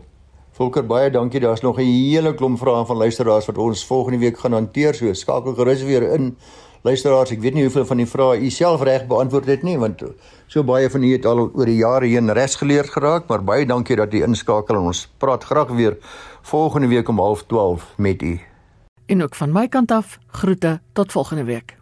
Volker 0.53 0.85
baie 0.85 1.11
dankie. 1.11 1.41
Daar's 1.41 1.62
nog 1.62 1.79
'n 1.79 1.85
hele 1.85 2.35
klomp 2.35 2.59
vrae 2.59 2.85
van 2.87 2.97
luisteraars 2.97 3.47
wat 3.47 3.59
ons 3.59 3.87
volgende 3.87 4.19
week 4.19 4.38
gaan 4.38 4.53
hanteer. 4.53 4.95
So 4.95 5.12
skakel 5.12 5.55
gerus 5.55 5.83
weer 5.83 6.12
in. 6.12 6.37
Luisteraars, 6.83 7.31
ek 7.31 7.41
weet 7.41 7.55
nie 7.55 7.62
hoeveel 7.62 7.85
van 7.87 7.97
die 7.97 8.07
vrae 8.07 8.41
u 8.43 8.51
self 8.51 8.83
reg 8.83 9.07
beantwoord 9.07 9.47
het 9.47 9.62
nie, 9.62 9.77
want 9.79 10.03
so 10.47 10.65
baie 10.67 10.91
van 10.91 11.03
u 11.03 11.12
het 11.12 11.27
al 11.27 11.51
oor 11.55 11.67
die 11.67 11.77
jare 11.77 12.07
heen 12.07 12.33
resgeleerd 12.33 12.91
geraak, 12.91 13.29
maar 13.29 13.45
baie 13.45 13.67
dankie 13.67 13.97
dat 13.97 14.15
u 14.15 14.23
inskakel 14.23 14.75
en 14.75 14.91
ons 14.91 15.05
praat 15.19 15.45
graag 15.45 15.69
weer 15.69 15.97
volgende 16.43 16.88
week 16.88 17.09
om 17.09 17.17
12:30 17.17 17.95
met 17.97 18.23
u. 18.23 18.41
En 19.07 19.23
ook 19.23 19.35
van 19.35 19.53
my 19.53 19.69
kant 19.69 19.91
af, 19.91 20.19
groete 20.27 20.81
tot 20.93 21.12
volgende 21.12 21.45
week. 21.45 21.82